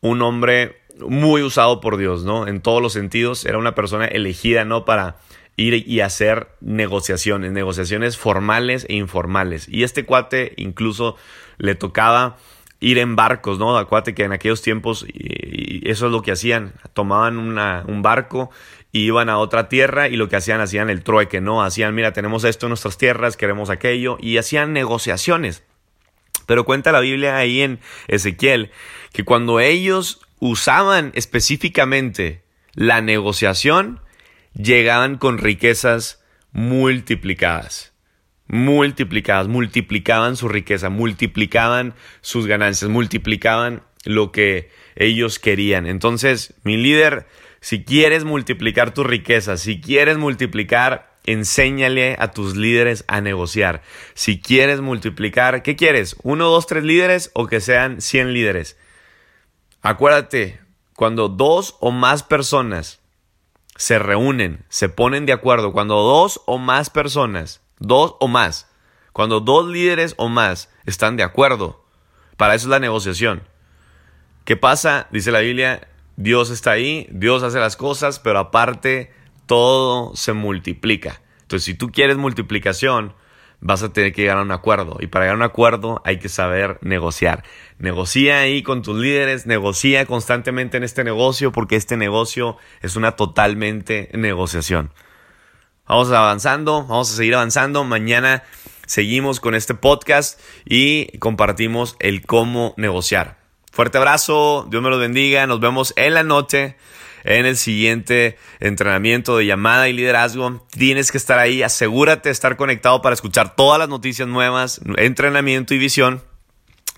un 0.00 0.22
hombre 0.22 0.80
muy 0.98 1.42
usado 1.42 1.82
por 1.82 1.98
Dios, 1.98 2.24
¿no? 2.24 2.46
En 2.46 2.62
todos 2.62 2.80
los 2.80 2.94
sentidos, 2.94 3.44
era 3.44 3.58
una 3.58 3.74
persona 3.74 4.06
elegida, 4.06 4.64
¿no? 4.64 4.86
Para 4.86 5.16
ir 5.56 5.86
y 5.86 6.00
hacer 6.00 6.48
negociaciones, 6.62 7.52
negociaciones 7.52 8.16
formales 8.16 8.86
e 8.88 8.94
informales. 8.94 9.68
Y 9.68 9.82
este 9.82 10.06
cuate 10.06 10.54
incluso 10.56 11.16
le 11.58 11.74
tocaba 11.74 12.38
ir 12.80 12.98
en 12.98 13.16
barcos, 13.16 13.58
¿no? 13.58 13.76
Acuérdate 13.76 14.14
que 14.14 14.24
en 14.24 14.32
aquellos 14.32 14.62
tiempos 14.62 15.06
y, 15.08 15.88
eso 15.88 16.06
es 16.06 16.12
lo 16.12 16.22
que 16.22 16.32
hacían, 16.32 16.72
tomaban 16.92 17.38
un 17.38 18.02
barco 18.02 18.50
y 18.92 19.06
iban 19.06 19.28
a 19.28 19.38
otra 19.38 19.68
tierra 19.68 20.08
y 20.08 20.16
lo 20.16 20.28
que 20.28 20.36
hacían, 20.36 20.60
hacían 20.60 20.90
el 20.90 21.02
trueque, 21.02 21.40
¿no? 21.40 21.62
Hacían, 21.62 21.94
mira, 21.94 22.12
tenemos 22.12 22.44
esto 22.44 22.66
en 22.66 22.70
nuestras 22.70 22.98
tierras, 22.98 23.36
queremos 23.36 23.70
aquello 23.70 24.18
y 24.20 24.38
hacían 24.38 24.72
negociaciones. 24.72 25.62
Pero 26.46 26.64
cuenta 26.64 26.92
la 26.92 27.00
Biblia 27.00 27.36
ahí 27.36 27.62
en 27.62 27.80
Ezequiel 28.08 28.70
que 29.12 29.24
cuando 29.24 29.60
ellos 29.60 30.20
usaban 30.38 31.12
específicamente 31.14 32.42
la 32.74 33.00
negociación, 33.00 34.00
llegaban 34.54 35.18
con 35.18 35.38
riquezas 35.38 36.22
multiplicadas 36.52 37.95
multiplicadas, 38.48 39.48
multiplicaban 39.48 40.36
su 40.36 40.48
riqueza, 40.48 40.90
multiplicaban 40.90 41.94
sus 42.20 42.46
ganancias, 42.46 42.90
multiplicaban 42.90 43.82
lo 44.04 44.32
que 44.32 44.70
ellos 44.94 45.38
querían. 45.38 45.86
Entonces, 45.86 46.54
mi 46.62 46.76
líder, 46.76 47.26
si 47.60 47.84
quieres 47.84 48.24
multiplicar 48.24 48.94
tu 48.94 49.04
riqueza, 49.04 49.56
si 49.56 49.80
quieres 49.80 50.16
multiplicar, 50.18 51.16
enséñale 51.24 52.16
a 52.18 52.30
tus 52.30 52.56
líderes 52.56 53.04
a 53.08 53.20
negociar. 53.20 53.82
Si 54.14 54.40
quieres 54.40 54.80
multiplicar, 54.80 55.62
¿qué 55.62 55.74
quieres? 55.74 56.16
¿Uno, 56.22 56.46
dos, 56.48 56.66
tres 56.66 56.84
líderes 56.84 57.30
o 57.34 57.46
que 57.46 57.60
sean 57.60 58.00
cien 58.00 58.32
líderes? 58.32 58.78
Acuérdate, 59.82 60.60
cuando 60.94 61.28
dos 61.28 61.76
o 61.80 61.90
más 61.90 62.22
personas 62.22 63.00
se 63.76 63.98
reúnen, 63.98 64.64
se 64.68 64.88
ponen 64.88 65.26
de 65.26 65.32
acuerdo, 65.32 65.72
cuando 65.72 65.96
dos 65.96 66.40
o 66.46 66.58
más 66.58 66.90
personas 66.90 67.60
Dos 67.78 68.14
o 68.20 68.28
más. 68.28 68.70
Cuando 69.12 69.40
dos 69.40 69.66
líderes 69.68 70.14
o 70.18 70.28
más 70.28 70.70
están 70.84 71.16
de 71.16 71.22
acuerdo. 71.22 71.84
Para 72.36 72.54
eso 72.54 72.66
es 72.66 72.70
la 72.70 72.78
negociación. 72.78 73.42
¿Qué 74.44 74.56
pasa? 74.56 75.08
Dice 75.10 75.32
la 75.32 75.40
Biblia, 75.40 75.88
Dios 76.16 76.50
está 76.50 76.72
ahí, 76.72 77.08
Dios 77.10 77.42
hace 77.42 77.58
las 77.58 77.76
cosas, 77.76 78.18
pero 78.18 78.38
aparte 78.38 79.12
todo 79.46 80.14
se 80.14 80.32
multiplica. 80.32 81.20
Entonces, 81.42 81.64
si 81.64 81.74
tú 81.74 81.90
quieres 81.90 82.16
multiplicación, 82.16 83.14
vas 83.60 83.82
a 83.82 83.92
tener 83.92 84.12
que 84.12 84.22
llegar 84.22 84.38
a 84.38 84.42
un 84.42 84.52
acuerdo. 84.52 84.98
Y 85.00 85.06
para 85.06 85.24
llegar 85.24 85.34
a 85.34 85.38
un 85.38 85.42
acuerdo 85.42 86.02
hay 86.04 86.18
que 86.18 86.28
saber 86.28 86.78
negociar. 86.82 87.44
Negocia 87.78 88.40
ahí 88.40 88.62
con 88.62 88.82
tus 88.82 88.96
líderes, 88.96 89.46
negocia 89.46 90.06
constantemente 90.06 90.76
en 90.76 90.84
este 90.84 91.04
negocio, 91.04 91.52
porque 91.52 91.76
este 91.76 91.96
negocio 91.96 92.56
es 92.82 92.96
una 92.96 93.12
totalmente 93.12 94.10
negociación. 94.12 94.92
Vamos 95.88 96.10
avanzando, 96.10 96.84
vamos 96.84 97.12
a 97.12 97.16
seguir 97.16 97.36
avanzando. 97.36 97.84
Mañana 97.84 98.42
seguimos 98.86 99.38
con 99.38 99.54
este 99.54 99.74
podcast 99.74 100.40
y 100.64 101.16
compartimos 101.18 101.94
el 102.00 102.26
cómo 102.26 102.74
negociar. 102.76 103.38
Fuerte 103.70 103.98
abrazo, 103.98 104.66
Dios 104.68 104.82
me 104.82 104.90
los 104.90 104.98
bendiga, 104.98 105.46
nos 105.46 105.60
vemos 105.60 105.92
en 105.96 106.14
la 106.14 106.24
noche 106.24 106.76
en 107.22 107.46
el 107.46 107.56
siguiente 107.56 108.36
entrenamiento 108.58 109.36
de 109.36 109.46
llamada 109.46 109.88
y 109.88 109.92
liderazgo. 109.92 110.66
Tienes 110.70 111.12
que 111.12 111.18
estar 111.18 111.38
ahí, 111.38 111.62
asegúrate 111.62 112.30
de 112.30 112.32
estar 112.32 112.56
conectado 112.56 113.00
para 113.00 113.14
escuchar 113.14 113.54
todas 113.54 113.78
las 113.78 113.88
noticias 113.88 114.26
nuevas, 114.26 114.80
entrenamiento 114.96 115.72
y 115.72 115.78
visión 115.78 116.20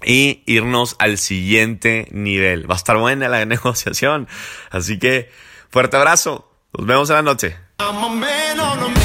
y 0.03 0.43
irnos 0.47 0.97
al 0.99 1.19
siguiente 1.19 2.09
nivel. 2.11 2.71
Va 2.71 2.75
a 2.75 2.79
estar 2.79 2.97
buena 2.97 3.29
la 3.29 3.45
negociación. 3.45 4.29
Así 4.71 4.99
que 4.99 5.31
fuerte 5.69 5.99
abrazo, 5.99 6.51
nos 6.73 6.87
vemos 6.87 7.11
en 7.11 7.17
la 7.17 7.23
noche. 7.23 7.68
I'm 7.81 8.03
a 8.03 8.21
man 8.21 8.59
on 8.59 8.93
a. 8.93 8.98